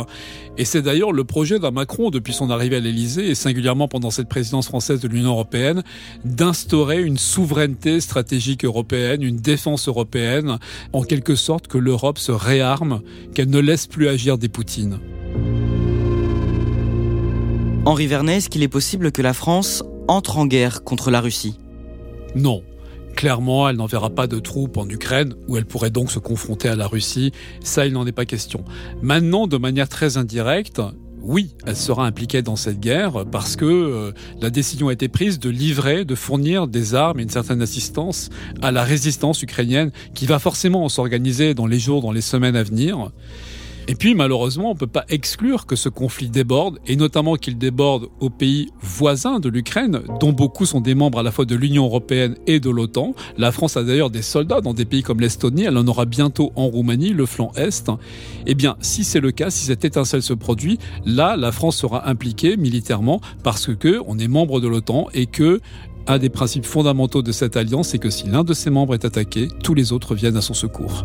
Et 0.59 0.64
c'est 0.64 0.83
d'ailleurs 0.83 1.11
le 1.11 1.25
projet 1.25 1.59
d'un 1.59 1.72
Macron, 1.72 2.11
depuis 2.11 2.33
son 2.33 2.51
arrivée 2.51 2.77
à 2.77 2.81
l'Élysée, 2.81 3.31
et 3.31 3.35
singulièrement 3.35 3.88
pendant 3.88 4.12
cette 4.12 4.29
présidence 4.29 4.68
française 4.68 5.01
de 5.01 5.09
l'Union 5.09 5.31
européenne, 5.31 5.83
d'instaurer 6.25 7.03
une 7.03 7.18
souveraineté 7.18 8.01
stratégique 8.01 8.64
européenne 8.64 8.76
européenne, 8.77 9.23
une 9.23 9.39
défense 9.39 9.89
européenne, 9.89 10.59
en 10.93 11.03
quelque 11.03 11.35
sorte 11.35 11.67
que 11.67 11.79
l'Europe 11.79 12.19
se 12.19 12.33
réarme, 12.33 13.01
qu'elle 13.35 13.49
ne 13.49 13.59
laisse 13.59 13.87
plus 13.87 14.09
agir 14.09 14.37
des 14.37 14.51
Poutines. 14.51 15.01
Henri 17.87 18.07
Vernet, 18.07 18.37
est-ce 18.37 18.51
qu'il 18.51 18.62
est 18.62 18.69
possible 18.69 19.12
que 19.12 19.23
la 19.23 19.33
France 19.33 19.83
entre 20.09 20.37
en 20.37 20.47
guerre 20.47 20.85
contre 20.85 21.11
la 21.11 21.21
Russie? 21.21 21.59
Non. 22.35 22.62
Clairement, 23.15 23.67
elle 23.67 23.77
n'enverra 23.77 24.11
pas 24.11 24.27
de 24.27 24.39
troupes 24.39 24.77
en 24.77 24.87
Ukraine, 24.91 25.35
où 25.49 25.57
elle 25.57 25.65
pourrait 25.65 25.91
donc 25.91 26.11
se 26.11 26.19
confronter 26.19 26.69
à 26.69 26.77
la 26.77 26.87
Russie. 26.87 27.33
Ça, 27.65 27.87
il 27.87 27.95
n'en 27.95 28.07
est 28.07 28.12
pas 28.12 28.27
question. 28.27 28.62
Maintenant, 29.01 29.47
de 29.47 29.57
manière 29.57 29.89
très 29.89 30.19
indirecte, 30.19 30.83
oui, 31.22 31.50
elle 31.66 31.76
sera 31.76 32.07
impliquée 32.07 32.42
dans 32.42 32.57
cette 32.57 32.79
guerre 32.79 33.24
parce 33.31 33.57
que 33.57 33.64
euh, 33.64 34.12
la 34.40 34.50
décision 34.50 34.88
a 34.88 34.92
été 34.92 35.09
prise 35.09 35.38
de 35.38 35.50
livrer, 35.50 36.05
de 36.05 36.14
fournir 36.14 36.68
des 36.68 36.94
armes 36.94 37.20
et 37.20 37.22
une 37.22 37.31
certaine 37.31 37.62
assistance 37.62 38.31
à 38.62 38.70
la 38.70 38.85
résistance 38.85 39.42
ukrainienne 39.42 39.90
qui 40.14 40.26
va 40.26 40.38
forcément 40.38 40.88
s'organiser 40.88 41.55
dans 41.55 41.66
les 41.66 41.79
jours, 41.79 42.02
dans 42.02 42.12
les 42.12 42.20
semaines 42.20 42.57
à 42.57 42.62
venir. 42.62 43.11
Et 43.88 43.94
puis 43.94 44.14
malheureusement, 44.14 44.70
on 44.70 44.75
ne 44.75 44.79
peut 44.79 44.87
pas 44.88 45.05
exclure 45.09 45.66
que 45.66 45.77
ce 45.77 45.88
conflit 45.88 46.29
déborde, 46.29 46.81
et 46.87 46.96
notamment 46.96 47.37
qu'il 47.37 47.57
déborde 47.57 48.09
aux 48.18 48.31
pays 48.31 48.70
voisins 48.81 49.38
de 49.38 49.49
l'Ukraine, 49.49 50.01
dont 50.18 50.33
beaucoup 50.33 50.66
sont 50.66 50.81
des 50.81 50.96
membres 50.96 51.20
à 51.20 51.22
la 51.22 51.31
fois 51.31 51.44
de 51.44 51.55
l'Union 51.55 51.85
européenne 51.85 52.35
et 52.49 52.59
de 52.59 52.68
l'OTAN. 52.68 53.14
La 53.38 53.53
France 53.53 53.77
a 53.77 53.85
d'ailleurs 53.85 54.11
des 54.11 54.22
soldats 54.22 54.61
dans 54.61 54.75
des 54.75 54.85
pays 54.85 55.03
comme 55.03 55.20
l'Estonie, 55.20 55.64
elle 55.64 55.77
en 55.77 55.87
aura 55.87 56.05
bientôt 56.05 56.53
en 56.57 56.66
Roumanie, 56.66 57.11
le 57.11 57.27
flanc 57.27 57.53
Est. 57.55 57.90
Eh 58.46 58.55
bien, 58.55 58.77
si 58.81 59.05
c'est 59.05 59.20
le 59.20 59.31
cas, 59.31 59.51
si 59.51 59.66
cette 59.66 59.85
étincelle 59.85 60.22
se 60.22 60.35
produit, 60.35 60.79
là, 61.05 61.37
la 61.37 61.53
France 61.53 61.77
sera 61.77 62.09
impliquée 62.09 62.57
militairement 62.57 63.20
parce 63.44 63.75
que 63.75 64.01
on 64.07 64.18
est 64.18 64.29
membre 64.29 64.61
de 64.61 64.66
l'OTAN 64.66 65.07
et 65.14 65.27
que 65.27 65.61
un 66.09 66.18
des 66.18 66.29
principes 66.29 66.66
fondamentaux 66.66 67.22
de 67.22 67.33
cette 67.33 67.57
alliance, 67.57 67.88
c'est 67.88 67.99
que 67.99 68.11
si 68.11 68.27
l'un 68.29 68.44
de 68.44 68.55
ses 68.55 68.70
membres 68.70 68.94
est 68.94 69.05
attaqué, 69.05 69.49
tous 69.62 69.75
les 69.75 69.92
autres 69.92 70.14
viennent 70.14 70.37
à 70.37 70.40
son 70.42 70.55
secours. 70.55 71.05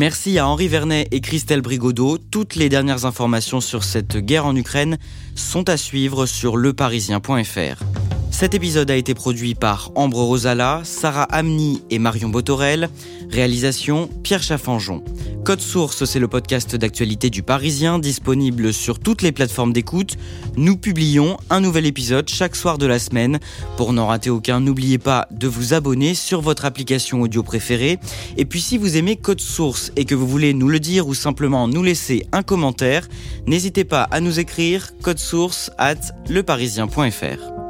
Merci 0.00 0.38
à 0.38 0.48
Henri 0.48 0.66
Vernet 0.66 1.08
et 1.10 1.20
Christelle 1.20 1.60
Brigodeau. 1.60 2.16
Toutes 2.16 2.54
les 2.54 2.70
dernières 2.70 3.04
informations 3.04 3.60
sur 3.60 3.84
cette 3.84 4.16
guerre 4.16 4.46
en 4.46 4.56
Ukraine 4.56 4.96
sont 5.34 5.68
à 5.68 5.76
suivre 5.76 6.24
sur 6.24 6.56
leparisien.fr. 6.56 7.84
Cet 8.30 8.54
épisode 8.54 8.90
a 8.90 8.96
été 8.96 9.12
produit 9.12 9.54
par 9.54 9.90
Ambre 9.96 10.22
Rosala, 10.22 10.80
Sarah 10.84 11.24
Amni 11.24 11.82
et 11.90 11.98
Marion 11.98 12.30
Botorel. 12.30 12.88
Réalisation 13.28 14.08
Pierre 14.22 14.42
Chaffanjon. 14.42 15.04
Code 15.44 15.60
Source, 15.60 16.04
c'est 16.04 16.18
le 16.18 16.28
podcast 16.28 16.76
d'actualité 16.76 17.30
du 17.30 17.42
Parisien, 17.42 17.98
disponible 17.98 18.72
sur 18.72 18.98
toutes 18.98 19.22
les 19.22 19.32
plateformes 19.32 19.72
d'écoute. 19.72 20.16
Nous 20.56 20.76
publions 20.76 21.38
un 21.48 21.60
nouvel 21.60 21.86
épisode 21.86 22.28
chaque 22.28 22.54
soir 22.54 22.76
de 22.76 22.86
la 22.86 22.98
semaine. 22.98 23.40
Pour 23.76 23.92
n'en 23.92 24.06
rater 24.06 24.28
aucun, 24.28 24.60
n'oubliez 24.60 24.98
pas 24.98 25.26
de 25.30 25.48
vous 25.48 25.72
abonner 25.72 26.14
sur 26.14 26.42
votre 26.42 26.66
application 26.66 27.22
audio 27.22 27.42
préférée. 27.42 27.98
Et 28.36 28.44
puis 28.44 28.60
si 28.60 28.76
vous 28.76 28.96
aimez 28.96 29.16
Code 29.16 29.40
Source 29.40 29.92
et 29.96 30.04
que 30.04 30.14
vous 30.14 30.26
voulez 30.26 30.52
nous 30.52 30.68
le 30.68 30.78
dire 30.78 31.08
ou 31.08 31.14
simplement 31.14 31.66
nous 31.68 31.82
laisser 31.82 32.26
un 32.32 32.42
commentaire, 32.42 33.08
n'hésitez 33.46 33.84
pas 33.84 34.02
à 34.02 34.20
nous 34.20 34.38
écrire 34.40 34.90
code 35.02 35.18
source 35.18 35.70
at 35.78 36.00
leparisien.fr. 36.28 37.69